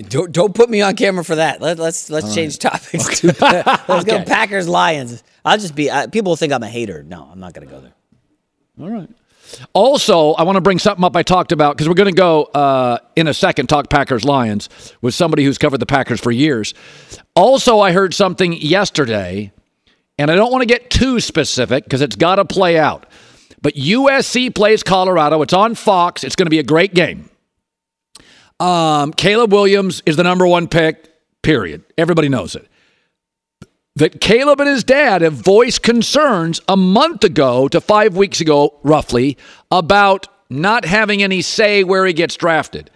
[0.08, 1.60] Don't, don't put me on camera for that.
[1.60, 2.72] Let, us let's, let's change right.
[2.72, 3.26] topics.
[3.26, 3.36] Okay.
[3.66, 4.20] let's okay.
[4.20, 5.24] go Packers Lions.
[5.44, 5.90] I'll just be.
[5.90, 7.04] Uh, people will think I'm a hater.
[7.04, 7.94] No, I'm not going to go there.
[8.80, 9.10] All right.
[9.74, 12.44] Also, I want to bring something up I talked about because we're going to go
[12.44, 14.70] uh, in a second talk Packers Lions
[15.02, 16.74] with somebody who's covered the Packers for years.
[17.36, 19.52] Also, I heard something yesterday,
[20.18, 23.06] and I don't want to get too specific because it's got to play out.
[23.62, 25.42] But USC plays Colorado.
[25.42, 26.24] It's on Fox.
[26.24, 27.30] It's going to be a great game.
[28.60, 31.10] Um, Caleb Williams is the number one pick,
[31.42, 31.84] period.
[31.98, 32.68] Everybody knows it
[34.00, 38.80] that Caleb and his dad have voiced concerns a month ago to five weeks ago,
[38.82, 39.38] roughly,
[39.72, 42.90] about not having any say where he gets drafted.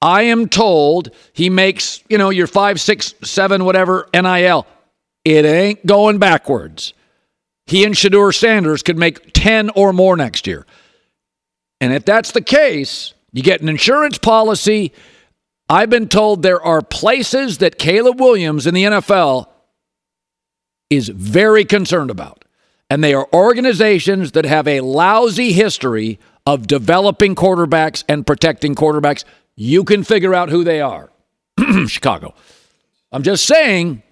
[0.00, 4.66] I am told he makes, you know, your five, six, seven, whatever NIL.
[5.24, 6.94] It ain't going backwards.
[7.66, 10.66] He and Shedeur Sanders could make 10 or more next year.
[11.80, 14.92] And if that's the case, you get an insurance policy.
[15.68, 19.48] I've been told there are places that Caleb Williams in the NFL
[20.90, 22.44] is very concerned about.
[22.90, 29.24] And they are organizations that have a lousy history of developing quarterbacks and protecting quarterbacks.
[29.56, 31.10] You can figure out who they are.
[31.86, 32.34] Chicago.
[33.12, 34.02] I'm just saying,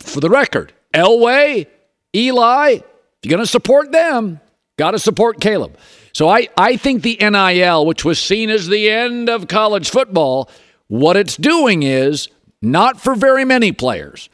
[0.00, 1.66] for the record, Elway,
[2.14, 2.82] Eli, if
[3.22, 4.40] you're going to support them,
[4.76, 5.76] got to support Caleb.
[6.12, 10.50] So I, I think the NIL, which was seen as the end of college football,
[10.88, 12.28] what it's doing is
[12.60, 14.28] not for very many players,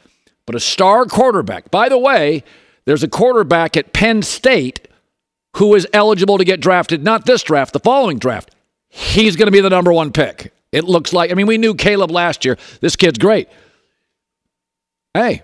[0.45, 1.71] but a star quarterback.
[1.71, 2.43] By the way,
[2.85, 4.87] there's a quarterback at Penn State
[5.57, 8.51] who is eligible to get drafted, not this draft, the following draft.
[8.89, 10.53] He's going to be the number one pick.
[10.71, 12.57] It looks like, I mean, we knew Caleb last year.
[12.81, 13.47] This kid's great.
[15.13, 15.43] Hey,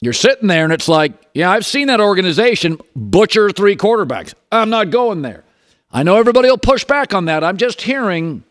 [0.00, 4.34] you're sitting there and it's like, yeah, I've seen that organization butcher three quarterbacks.
[4.50, 5.44] I'm not going there.
[5.90, 7.44] I know everybody will push back on that.
[7.44, 8.44] I'm just hearing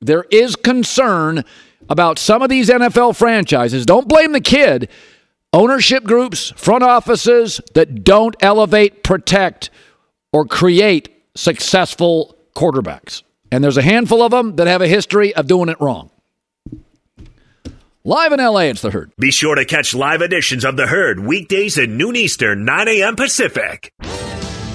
[0.00, 1.44] there is concern
[1.88, 3.86] about some of these NFL franchises.
[3.86, 4.88] Don't blame the kid.
[5.52, 9.70] Ownership groups, front offices that don't elevate, protect,
[10.32, 13.22] or create successful quarterbacks.
[13.50, 16.10] And there's a handful of them that have a history of doing it wrong.
[18.04, 19.10] Live in LA, it's The Herd.
[19.18, 23.16] Be sure to catch live editions of The Herd weekdays at noon Eastern, 9 a.m.
[23.16, 23.92] Pacific.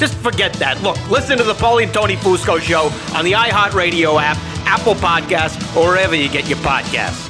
[0.00, 0.82] Just forget that.
[0.82, 2.84] Look, listen to the Paulie and Tony Fusco show
[3.14, 7.26] on the iHeartRadio app, Apple Podcasts, or wherever you get your podcasts.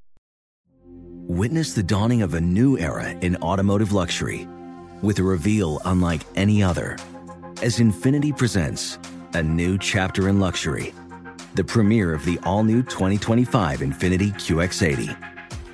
[1.26, 4.46] Witness the dawning of a new era in automotive luxury
[5.00, 6.98] with a reveal unlike any other
[7.62, 8.98] as Infiniti presents
[9.32, 10.92] a new chapter in luxury,
[11.54, 15.37] the premiere of the all new 2025 Infiniti QX80.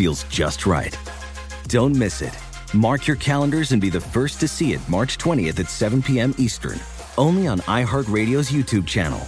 [0.00, 0.98] feels just right.
[1.68, 2.34] Don't miss it.
[2.72, 6.34] Mark your calendars and be the first to see it March 20th at 7 p.m.
[6.38, 6.80] Eastern,
[7.18, 9.20] only on iHeartRadio's YouTube channel.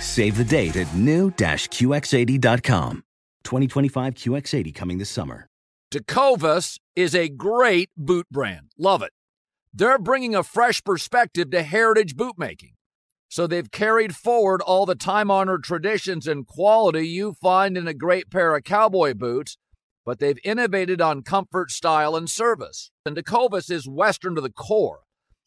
[0.00, 3.04] Save the date at new-QX80.com.
[3.44, 5.46] 2025 QX80 coming this summer.
[5.92, 8.72] Tecovas is a great boot brand.
[8.76, 9.12] Love it.
[9.72, 12.72] They're bringing a fresh perspective to heritage bootmaking.
[13.28, 17.94] So they've carried forward all the time honored traditions and quality you find in a
[17.94, 19.56] great pair of cowboy boots,
[20.06, 22.92] but they've innovated on comfort, style, and service.
[23.04, 25.00] And Tecovas is Western to the core,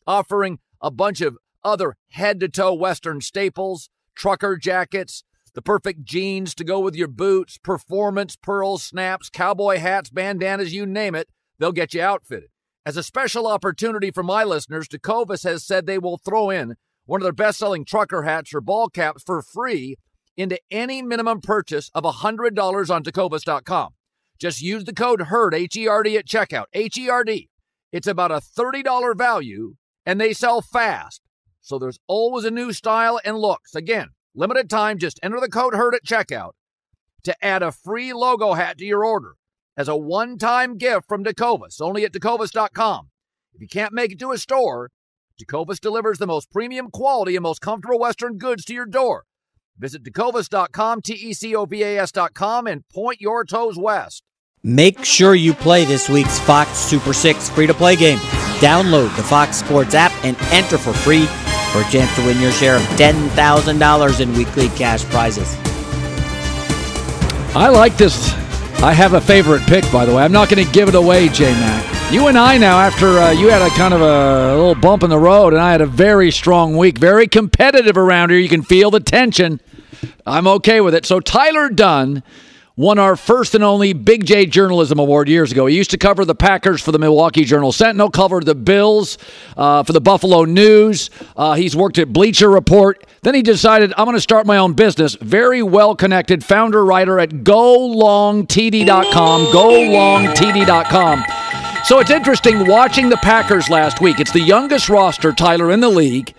[0.05, 5.23] offering a bunch of other head to toe Western staples, trucker jackets,
[5.55, 10.85] the perfect jeans to go with your boots, performance, pearls, snaps, cowboy hats, bandanas, you
[10.85, 12.49] name it, they'll get you outfitted.
[12.85, 17.21] As a special opportunity for my listeners, Tecovas has said they will throw in one
[17.21, 19.95] of their best selling trucker hats or ball caps for free
[20.37, 23.93] into any minimum purchase of $100 on tecovas.com.
[24.39, 26.65] Just use the code HERD, H E R D, at checkout.
[26.73, 27.49] H E R D.
[27.91, 29.75] It's about a $30 value
[30.05, 31.21] and they sell fast.
[31.61, 33.75] So there's always a new style and looks.
[33.75, 36.51] Again, limited time, just enter the code HERD at checkout
[37.23, 39.35] to add a free logo hat to your order
[39.75, 43.09] as a one time gift from Tecovas, only at tecovas.com.
[43.53, 44.91] If you can't make it to a store,
[45.41, 49.25] Tecovas delivers the most premium quality and most comfortable Western goods to your door.
[49.77, 54.23] Visit tecovas.com, T E C O V A S.com, and point your toes west.
[54.63, 58.17] Make sure you play this week's Fox Super 6 free to play game.
[58.59, 61.27] Download the Fox Sports app and enter for free
[61.71, 65.55] for a chance to win your share of $10,000 in weekly cash prizes.
[67.55, 68.33] I like this.
[68.83, 70.23] I have a favorite pick, by the way.
[70.23, 72.11] I'm not going to give it away, J Mac.
[72.11, 75.09] You and I now, after uh, you had a kind of a, little bump in
[75.09, 78.39] the road, and I had a very strong week, very competitive around here.
[78.39, 79.61] You can feel the tension.
[80.25, 81.05] I'm okay with it.
[81.05, 82.23] So Tyler Dunne
[82.79, 85.65] won our first and only Big J Journalism Award years ago.
[85.65, 89.17] He used to cover the Packers for the Milwaukee Journal Sentinel, covered the Bills
[89.57, 91.09] uh, for the Buffalo News.
[91.35, 93.05] Uh, he's worked at Bleacher Report.
[93.21, 95.15] Then he decided, I'm going to start my own business.
[95.15, 101.23] Very well connected founder writer at golongtd.com, golongtd.com.
[101.83, 104.21] So it's interesting watching the Packers last week.
[104.21, 106.33] It's the youngest roster, Tyler, in the league.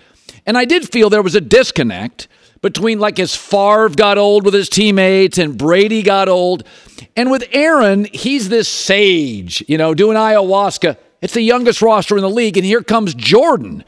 [0.47, 2.29] And I did feel there was a disconnect
[2.63, 6.65] between like as Favre got old with his teammates and Brady got old.
[7.17, 10.97] And with Aaron, he's this sage, you know, doing ayahuasca.
[11.23, 12.57] It's the youngest roster in the league.
[12.57, 13.85] And here comes Jordan.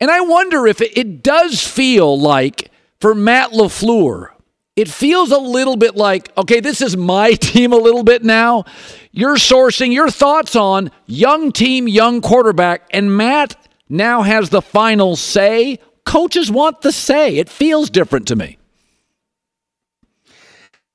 [0.00, 4.28] And I wonder if it, it does feel like for Matt LaFleur,
[4.74, 8.64] it feels a little bit like, okay, this is my team a little bit now.
[9.10, 13.56] You're sourcing your thoughts on young team, young quarterback, and Matt
[13.88, 15.78] now has the final say.
[16.04, 17.36] Coaches want the say.
[17.36, 18.58] It feels different to me.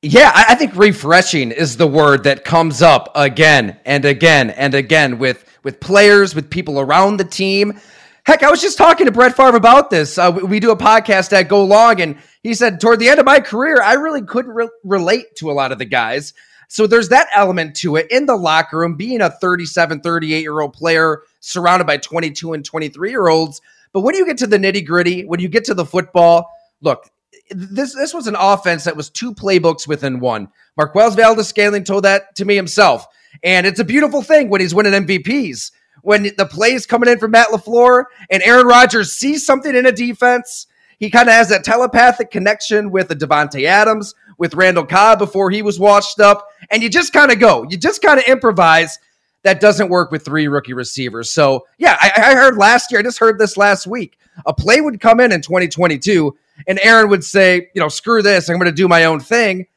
[0.01, 5.17] Yeah, I think refreshing is the word that comes up again and again and again
[5.17, 7.79] with with players, with people around the team.
[8.23, 10.17] Heck, I was just talking to Brett Favre about this.
[10.17, 13.25] Uh, we, do a podcast at Go Long, and he said, toward the end of
[13.25, 16.33] my career, I really couldn't re- relate to a lot of the guys.
[16.67, 20.59] So there's that element to it in the locker room, being a 37, 38 year
[20.59, 23.61] old player surrounded by 22 and 23 year olds.
[23.97, 27.09] But when you get to the nitty gritty, when you get to the football, look,
[27.49, 30.49] this this was an offense that was two playbooks within one.
[30.77, 33.07] Marquez Valdes-Scantling told that to me himself.
[33.41, 35.71] And it's a beautiful thing when he's winning MVPs.
[36.03, 39.91] When the plays coming in from Matt LaFleur and Aaron Rodgers sees something in a
[39.91, 40.67] defense,
[40.99, 45.49] he kind of has that telepathic connection with the Davante Adams, with Randall Cobb before
[45.49, 46.47] he was washed up.
[46.69, 47.65] And you just kind of go.
[47.67, 48.99] You just kind of improvise.
[49.47, 51.31] That doesn't work with three rookie receivers.
[51.31, 54.17] So, yeah, I, I heard last year, I just heard this last week.
[54.45, 56.35] A play would come in in 2022
[56.67, 59.67] and Aaron would say, you know, screw this, I'm going to do my own thing.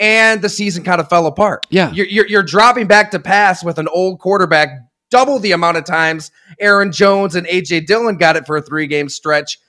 [0.00, 1.68] And the season kind of fell apart.
[1.70, 1.92] Yeah.
[1.92, 4.70] You're, you're, you're dropping back to pass with an old quarterback
[5.08, 8.88] double the amount of times Aaron Jones and AJ Dillon got it for a three
[8.88, 9.60] game stretch.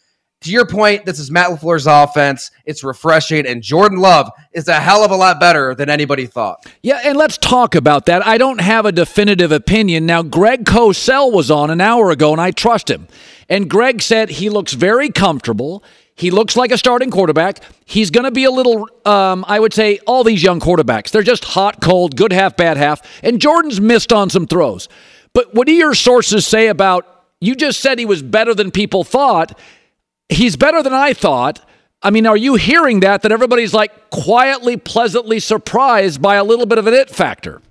[0.43, 2.51] To your point, this is Matt LaFleur's offense.
[2.65, 6.65] It's refreshing, and Jordan Love is a hell of a lot better than anybody thought.
[6.81, 8.27] Yeah, and let's talk about that.
[8.27, 10.05] I don't have a definitive opinion.
[10.05, 13.07] Now, Greg Cosell was on an hour ago, and I trust him.
[13.47, 15.81] And Greg said he looks very comfortable.
[16.15, 17.59] He looks like a starting quarterback.
[17.85, 21.23] He's going to be a little, um, I would say, all these young quarterbacks, they're
[21.23, 23.01] just hot, cold, good half, bad half.
[23.23, 24.89] And Jordan's missed on some throws.
[25.31, 29.05] But what do your sources say about, you just said he was better than people
[29.05, 29.57] thought.
[30.29, 31.67] He's better than I thought.
[32.01, 36.65] I mean, are you hearing that, that everybody's like quietly, pleasantly surprised by a little
[36.65, 37.61] bit of an it factor?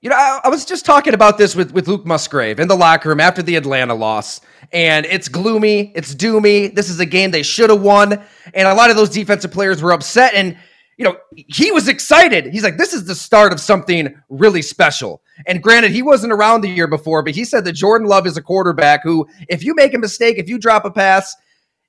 [0.00, 2.76] You know, I, I, was just talking about this with, with Luke Musgrave in the
[2.76, 6.74] locker room after the Atlanta loss, and it's gloomy, it's doomy.
[6.74, 8.22] This is a game they should have won,
[8.52, 10.34] and a lot of those defensive players were upset.
[10.34, 10.58] And
[10.96, 12.46] you know, he was excited.
[12.46, 16.60] He's like, "This is the start of something really special." And granted, he wasn't around
[16.60, 19.74] the year before, but he said that Jordan Love is a quarterback who, if you
[19.74, 21.34] make a mistake, if you drop a pass,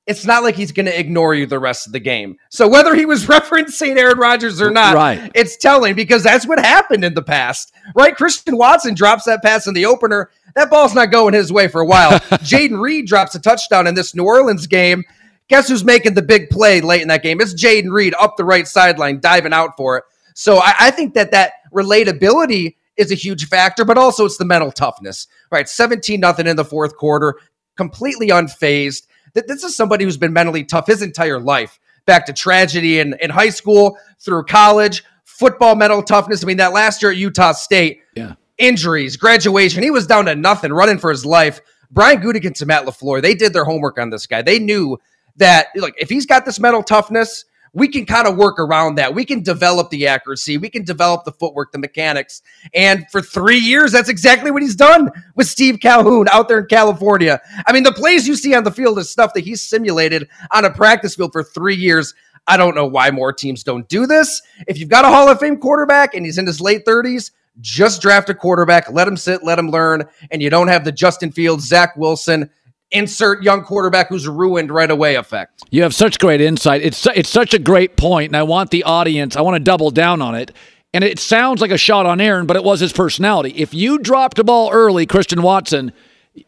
[0.07, 2.37] it's not like he's going to ignore you the rest of the game.
[2.49, 5.31] So whether he was referencing Aaron Rodgers or not, right.
[5.33, 8.15] it's telling because that's what happened in the past, right?
[8.15, 10.29] Christian Watson drops that pass in the opener.
[10.55, 12.11] That ball's not going his way for a while.
[12.19, 15.03] Jayden Reed drops a touchdown in this New Orleans game.
[15.47, 17.39] Guess who's making the big play late in that game?
[17.39, 20.03] It's Jayden Reed up the right sideline, diving out for it.
[20.33, 24.45] So I, I think that that relatability is a huge factor, but also it's the
[24.45, 25.67] mental toughness, right?
[25.67, 27.35] 17 nothing in the fourth quarter,
[27.75, 32.33] completely unfazed That this is somebody who's been mentally tough his entire life, back to
[32.33, 36.43] tragedy in, in high school, through college, football mental toughness.
[36.43, 38.35] I mean, that last year at Utah State, yeah.
[38.57, 41.59] injuries, graduation, he was down to nothing, running for his life.
[41.91, 44.41] Brian Gutekunst and Matt LaFleur, they did their homework on this guy.
[44.41, 44.97] They knew
[45.37, 49.13] that, like, if he's got this mental toughness, we can kind of work around that.
[49.13, 50.57] We can develop the accuracy.
[50.57, 52.41] We can develop the footwork, the mechanics.
[52.73, 56.67] And for three years, that's exactly what he's done with Steve Calhoun out there in
[56.67, 57.41] California.
[57.67, 60.63] I mean, the plays you see on the field is stuff that he's simulated on
[60.63, 62.13] a practice field for three years.
[62.47, 64.41] I don't know why more teams don't do this.
[64.67, 68.01] If you've got a Hall of Fame quarterback and he's in his late 30s, just
[68.01, 71.31] draft a quarterback, let him sit, let him learn, and you don't have the Justin
[71.31, 72.49] Fields, Zach Wilson,
[72.91, 75.63] insert young quarterback who's ruined right away effect.
[75.69, 76.81] You have such great insight.
[76.81, 79.35] It's it's such a great point, and I want the audience.
[79.35, 80.51] I want to double down on it.
[80.93, 83.49] And it sounds like a shot on Aaron, but it was his personality.
[83.57, 85.91] If you dropped a ball early, Christian Watson,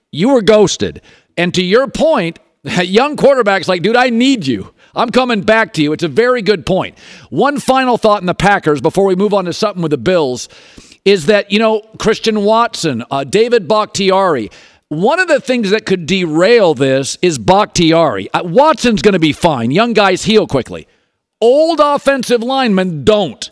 [0.09, 1.01] you were ghosted.
[1.35, 4.73] And to your point, young quarterbacks like, dude, I need you.
[4.95, 5.91] I'm coming back to you.
[5.91, 6.97] It's a very good point.
[7.29, 10.49] One final thought in the Packers before we move on to something with the Bills
[11.05, 14.49] is that, you know, Christian Watson, uh, David Bakhtiari,
[14.89, 18.31] one of the things that could derail this is Bakhtiari.
[18.31, 19.71] Uh, Watson's going to be fine.
[19.71, 20.87] Young guys heal quickly.
[21.41, 23.49] Old offensive linemen don't.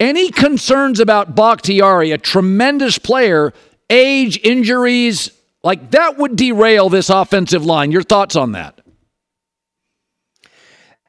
[0.00, 3.52] Any concerns about Bakhtiari, a tremendous player,
[3.90, 5.30] age, injuries,
[5.62, 7.92] like that would derail this offensive line.
[7.92, 8.80] Your thoughts on that?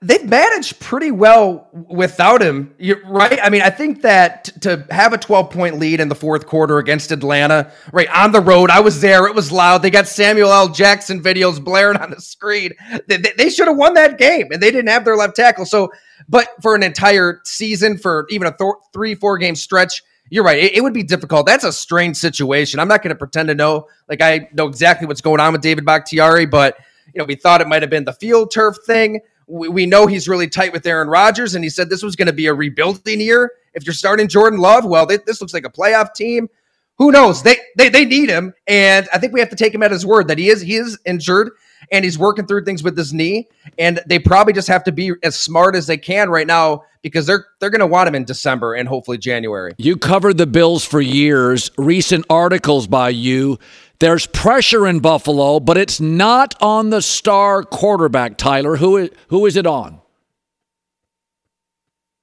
[0.01, 2.73] They've managed pretty well without him,
[3.05, 3.39] right?
[3.43, 6.45] I mean, I think that t- to have a 12 point lead in the fourth
[6.45, 9.81] quarter against Atlanta, right on the road, I was there, it was loud.
[9.81, 10.69] They got Samuel L.
[10.69, 12.71] Jackson videos blaring on the screen.
[13.07, 15.65] They, they, they should have won that game, and they didn't have their left tackle.
[15.65, 15.91] So,
[16.29, 20.63] but for an entire season, for even a th- three, four game stretch, you're right.
[20.63, 21.45] It, it, would be difficult.
[21.45, 22.79] That's a strange situation.
[22.79, 23.87] I'm not going to pretend to know.
[24.07, 26.77] Like I know exactly what's going on with David Bakhtiari, but
[27.13, 29.21] you know, we thought it might have been the field turf thing.
[29.49, 32.27] We, we know he's really tight with Aaron Rodgers, and he said this was going
[32.27, 33.51] to be a rebuilding year.
[33.73, 36.49] If you're starting Jordan Love, well, they, this looks like a playoff team.
[36.97, 37.41] Who knows?
[37.43, 40.05] They, they they need him, and I think we have to take him at his
[40.05, 41.51] word that he is he is injured
[41.91, 43.47] and he's working through things with his knee.
[43.77, 47.25] And they probably just have to be as smart as they can right now because
[47.25, 49.73] they're they're going to want him in December and hopefully January.
[49.77, 51.71] You covered the Bills for years.
[51.77, 53.59] Recent articles by you.
[53.99, 58.77] There's pressure in Buffalo, but it's not on the star quarterback, Tyler.
[58.77, 59.99] Who is, who is it on?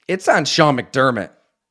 [0.09, 1.31] It's on Sean McDermott.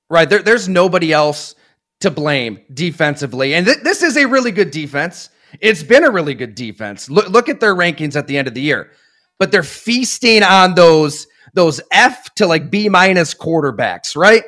[0.10, 0.30] Right.
[0.30, 1.56] There, there's nobody else
[2.02, 3.56] to blame defensively.
[3.56, 5.30] And th- this is a really good defense.
[5.62, 7.10] It's been a really good defense.
[7.10, 8.92] Look, look at their rankings at the end of the year,
[9.38, 14.44] but they're feasting on those those F to like B minus quarterbacks, right?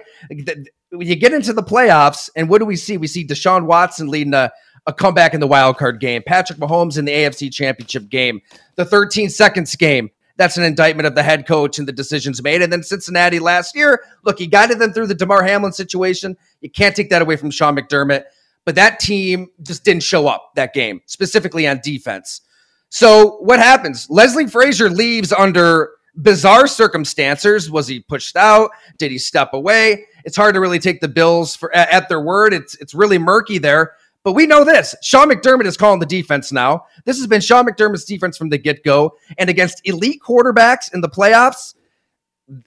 [0.89, 2.97] When you get into the playoffs, and what do we see?
[2.97, 4.51] We see Deshaun Watson leading a,
[4.85, 8.41] a comeback in the wild card game, Patrick Mahomes in the AFC Championship game,
[8.75, 10.09] the 13 seconds game.
[10.37, 12.61] That's an indictment of the head coach and the decisions made.
[12.61, 16.37] And then Cincinnati last year, look, he guided them through the Damar Hamlin situation.
[16.61, 18.25] You can't take that away from Sean McDermott
[18.67, 22.41] but that team just didn't show up that game, specifically on defense.
[22.89, 24.09] So what happens?
[24.09, 25.91] Leslie Frazier leaves under
[26.21, 27.71] bizarre circumstances.
[27.71, 28.71] Was he pushed out?
[28.97, 30.03] Did he step away?
[30.25, 32.53] It's hard to really take the Bills for at their word.
[32.53, 33.93] It's it's really murky there.
[34.25, 36.87] But we know this: Sean McDermott is calling the defense now.
[37.05, 40.99] This has been Sean McDermott's defense from the get go, and against elite quarterbacks in
[40.99, 41.73] the playoffs,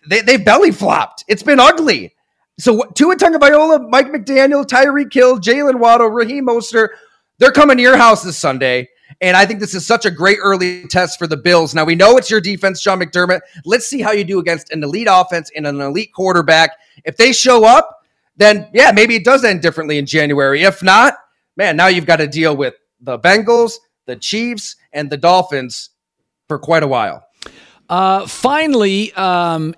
[0.08, 1.24] they they belly flopped.
[1.28, 2.14] It's been ugly.
[2.60, 6.90] So Tua Tagovailoa, Mike McDaniel, Tyreek Hill, Jaylen Waddle, Raheem Mostert,
[7.38, 8.88] they're coming to your house this Sunday.
[9.20, 11.74] And I think this is such a great early test for the Bills.
[11.74, 13.40] Now we know it's your defense, Sean McDermott.
[13.64, 16.72] Let's see how you do against an elite offense and an elite quarterback.
[17.04, 18.04] If they show up,
[18.36, 20.62] then yeah, maybe it does end differently in January.
[20.62, 21.14] If not,
[21.56, 23.74] man, now you've got to deal with the Bengals,
[24.06, 25.90] the Chiefs, and the Dolphins
[26.46, 27.24] for quite a while.
[27.88, 29.74] Uh, finally, um,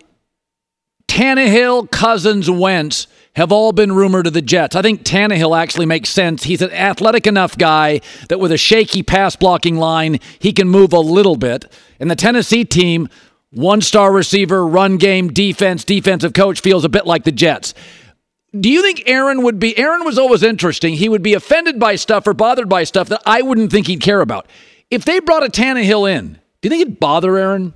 [1.13, 3.07] Tannehill, Cousins, Wentz
[3.37, 4.75] have all been rumored to the Jets.
[4.75, 6.45] I think Tannehill actually makes sense.
[6.45, 8.01] He's an athletic enough guy
[8.31, 11.71] that with a shaky pass blocking line, he can move a little bit.
[12.01, 13.11] And the Tennessee team,
[13.51, 17.75] one star receiver, run game, defense, defensive coach, feels a bit like the Jets.
[18.59, 19.77] Do you think Aaron would be?
[19.77, 20.95] Aaron was always interesting.
[20.95, 24.01] He would be offended by stuff or bothered by stuff that I wouldn't think he'd
[24.01, 24.47] care about.
[24.91, 27.75] If they brought a Tannehill in, do you think it'd bother Aaron?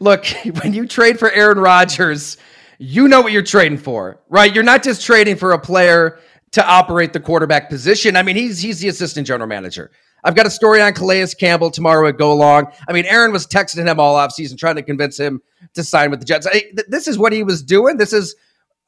[0.00, 0.26] Look,
[0.62, 2.36] when you trade for Aaron Rodgers,
[2.78, 4.52] you know what you're trading for, right?
[4.54, 6.18] You're not just trading for a player
[6.52, 8.16] to operate the quarterback position.
[8.16, 9.90] I mean, he's he's the assistant general manager.
[10.24, 12.72] I've got a story on Calais Campbell tomorrow at Go Long.
[12.88, 15.42] I mean, Aaron was texting him all offseason trying to convince him
[15.74, 16.46] to sign with the Jets.
[16.46, 17.98] I, th- this is what he was doing.
[17.98, 18.34] This is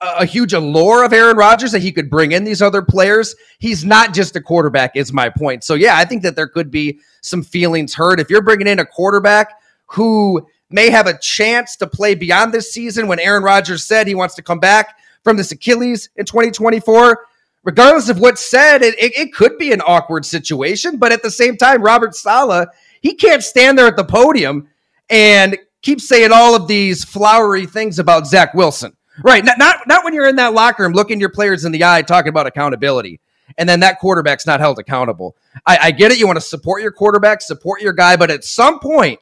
[0.01, 3.35] a, a huge allure of Aaron Rodgers that he could bring in these other players.
[3.59, 5.63] He's not just a quarterback, is my point.
[5.63, 8.19] So, yeah, I think that there could be some feelings hurt.
[8.19, 12.73] If you're bringing in a quarterback who may have a chance to play beyond this
[12.73, 17.27] season when Aaron Rodgers said he wants to come back from this Achilles in 2024.
[17.65, 20.99] Regardless of what's said, it, it, it could be an awkward situation.
[20.99, 22.69] But at the same time, Robert Saleh,
[23.01, 24.69] he can't stand there at the podium
[25.11, 28.97] and keep saying all of these flowery things about Zach Wilson.
[29.23, 29.45] Right.
[29.45, 32.03] Not, not, not when you're in that locker room looking your players in the eye
[32.03, 33.21] talking about accountability.
[33.59, 35.37] And then that quarterback's not held accountable.
[35.67, 36.19] I, I get it.
[36.19, 39.21] You want to support your quarterback, support your guy, but at some point,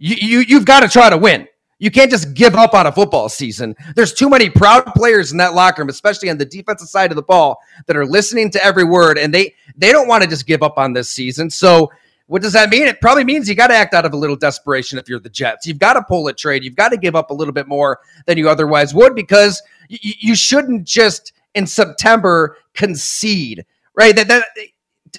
[0.00, 1.46] you, you you've got to try to win.
[1.78, 3.74] You can't just give up on a football season.
[3.94, 7.16] There's too many proud players in that locker room, especially on the defensive side of
[7.16, 10.46] the ball, that are listening to every word, and they they don't want to just
[10.46, 11.50] give up on this season.
[11.50, 11.90] So,
[12.26, 12.86] what does that mean?
[12.86, 15.28] It probably means you got to act out of a little desperation if you're the
[15.28, 15.66] Jets.
[15.66, 16.64] You've got to pull a trade.
[16.64, 19.98] You've got to give up a little bit more than you otherwise would because y-
[20.00, 24.16] you shouldn't just in September concede, right?
[24.16, 24.44] That that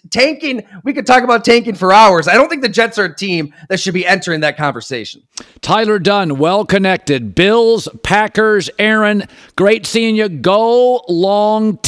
[0.09, 2.27] tanking, we could talk about tanking for hours.
[2.27, 5.23] I don't think the Jets are a team that should be entering that conversation.
[5.61, 7.35] Tyler Dunne, well connected.
[7.35, 9.23] Bills, Packers, Aaron,
[9.55, 10.27] great seeing you.
[10.29, 11.81] Go longtd.com.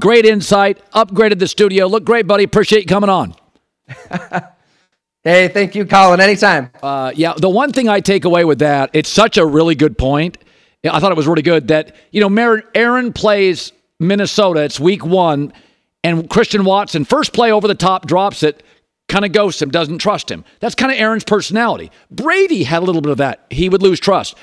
[0.00, 0.90] Great insight.
[0.92, 1.86] Upgraded the studio.
[1.86, 2.44] Look great, buddy.
[2.44, 3.34] Appreciate you coming on.
[5.24, 6.20] hey, thank you, Colin.
[6.20, 6.70] Anytime.
[6.82, 9.98] Uh, yeah, the one thing I take away with that, it's such a really good
[9.98, 10.38] point.
[10.82, 14.62] I thought it was really good that, you know, Aaron plays Minnesota.
[14.62, 15.52] It's week one
[16.02, 18.62] and Christian Watson, first play over the top, drops it,
[19.08, 20.44] kind of ghosts him, doesn't trust him.
[20.60, 21.90] That's kind of Aaron's personality.
[22.10, 23.46] Brady had a little bit of that.
[23.50, 24.36] He would lose trust.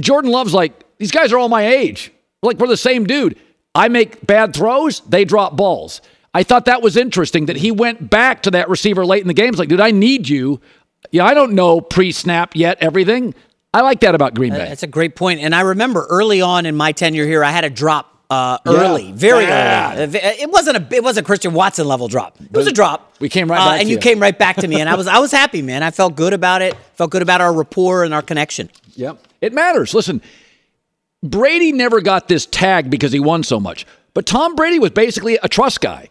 [0.00, 2.12] Jordan Love's like, these guys are all my age.
[2.42, 3.38] Like, we're the same dude.
[3.74, 6.00] I make bad throws, they drop balls.
[6.32, 9.34] I thought that was interesting that he went back to that receiver late in the
[9.34, 9.50] game.
[9.50, 10.60] It's like, dude, I need you.
[11.12, 13.34] Yeah, I don't know pre snap yet, everything.
[13.72, 14.58] I like that about Green Bay.
[14.58, 15.40] That's a great point.
[15.40, 19.12] And I remember early on in my tenure here, I had a drop uh, early,
[19.12, 19.98] very Bad.
[20.14, 20.18] early.
[20.18, 22.36] It wasn't a it wasn't a Christian Watson level drop.
[22.40, 23.12] It was a drop.
[23.20, 24.00] We came right Uh, back and to you you.
[24.00, 25.82] came right back to me, and I was I was happy, man.
[25.82, 26.74] I felt good about it.
[26.94, 28.70] Felt good about our rapport and our connection.
[28.96, 29.18] Yep.
[29.40, 29.92] It matters.
[29.94, 30.22] Listen,
[31.22, 35.38] Brady never got this tag because he won so much, but Tom Brady was basically
[35.42, 36.08] a trust guy.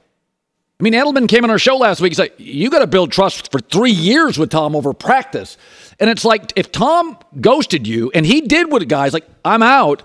[0.79, 2.11] I mean, Edelman came on our show last week.
[2.11, 5.55] He's like, you got to build trust for three years with Tom over practice.
[5.99, 10.03] And it's like, if Tom ghosted you, and he did with guys like, I'm out,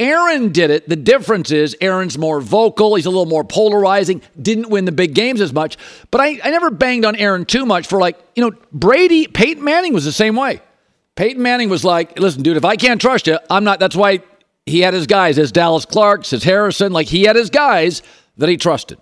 [0.00, 0.88] Aaron did it.
[0.88, 2.94] The difference is Aaron's more vocal.
[2.94, 4.22] He's a little more polarizing.
[4.40, 5.76] Didn't win the big games as much.
[6.10, 9.62] But I, I never banged on Aaron too much for like, you know, Brady, Peyton
[9.62, 10.62] Manning was the same way.
[11.16, 13.78] Peyton Manning was like, listen, dude, if I can't trust you, I'm not.
[13.78, 14.20] That's why
[14.64, 16.92] he had his guys, his Dallas Clarks, his Harrison.
[16.92, 18.02] Like he had his guys
[18.38, 18.98] that he trusted.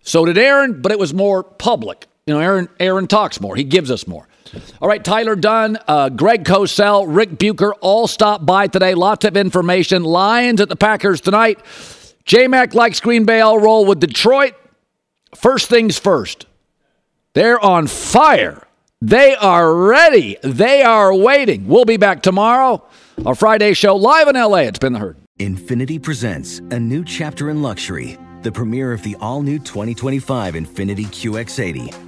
[0.00, 2.06] So did Aaron, but it was more public.
[2.26, 3.54] You know, Aaron Aaron talks more.
[3.54, 4.26] He gives us more.
[4.80, 8.94] All right, Tyler Dunne, uh, Greg Cosell, Ric Bucher all stopped by today.
[8.94, 10.04] Lots of information.
[10.04, 11.58] Lions at the Packers tonight.
[12.24, 13.40] J Mac likes Green Bay.
[13.40, 14.54] I'll roll with Detroit.
[15.34, 16.46] First things first.
[17.34, 18.66] They're on fire.
[19.00, 20.36] They are ready.
[20.42, 21.68] They are waiting.
[21.68, 22.84] We'll be back tomorrow.
[23.24, 24.58] Our Friday show live in LA.
[24.58, 25.16] It's been the herd.
[25.38, 31.06] Infiniti presents a new chapter in luxury, the premiere of the all new 2025 Infiniti
[31.06, 32.07] QX80,